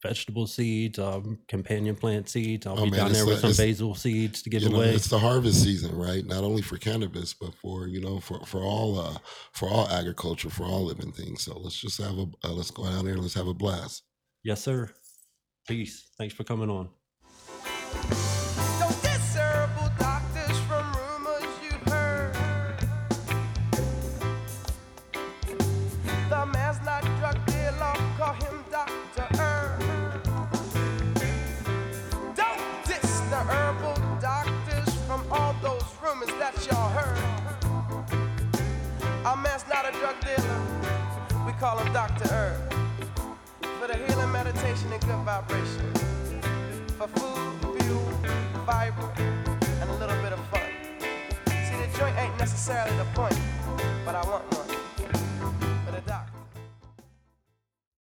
vegetable 0.04 0.46
seeds, 0.46 0.98
um, 0.98 1.38
companion 1.48 1.96
plant 1.96 2.28
seeds. 2.28 2.66
I'll 2.66 2.78
oh, 2.78 2.84
be 2.84 2.90
man, 2.90 3.00
down 3.00 3.12
there 3.12 3.26
with 3.26 3.40
some 3.40 3.52
basil 3.52 3.94
seeds 3.94 4.42
to 4.42 4.50
give 4.50 4.62
you 4.62 4.68
know, 4.68 4.76
away. 4.76 4.90
It's 4.90 5.08
the 5.08 5.18
harvest 5.18 5.62
season, 5.62 5.96
right? 5.96 6.24
Not 6.24 6.44
only 6.44 6.60
for 6.62 6.76
cannabis, 6.76 7.32
but 7.32 7.54
for 7.54 7.88
you 7.88 8.00
know, 8.00 8.20
for 8.20 8.44
for 8.44 8.60
all 8.60 9.00
uh, 9.00 9.16
for 9.52 9.68
all 9.68 9.88
agriculture, 9.88 10.50
for 10.50 10.64
all 10.64 10.84
living 10.84 11.10
things. 11.10 11.42
So 11.42 11.58
let's 11.58 11.76
just 11.76 12.00
have 12.00 12.18
a 12.18 12.26
uh, 12.44 12.52
let's 12.52 12.70
go 12.70 12.84
down 12.84 13.06
there 13.06 13.16
let's 13.16 13.34
have 13.34 13.48
a 13.48 13.54
blast. 13.54 14.02
Yes, 14.42 14.62
sir. 14.62 14.90
Peace. 15.66 16.10
Thanks 16.18 16.34
for 16.34 16.44
coming 16.44 16.68
on. 16.68 16.90
Call 41.64 41.78
him 41.78 41.90
Dr. 41.94 42.28
Herb. 42.28 42.74
For 43.80 43.86
the 43.88 43.96
healing 43.96 44.30
meditation 44.32 44.92
and 44.92 45.00
good 45.00 45.24
vibration. 45.24 45.92
For 46.98 47.08
food, 47.08 47.80
fuel, 47.80 48.10
fiber, 48.66 49.10
and 49.80 49.88
a 49.88 49.94
little 49.94 50.16
bit 50.22 50.32
of 50.34 50.40
fun. 50.48 50.60
See, 51.46 51.76
the 51.80 51.98
joint 51.98 52.18
ain't 52.18 52.38
necessarily 52.38 52.94
the 52.98 53.06
point, 53.14 53.38
but 54.04 54.14
I 54.14 54.22
want 54.28 54.44
one. 54.54 54.63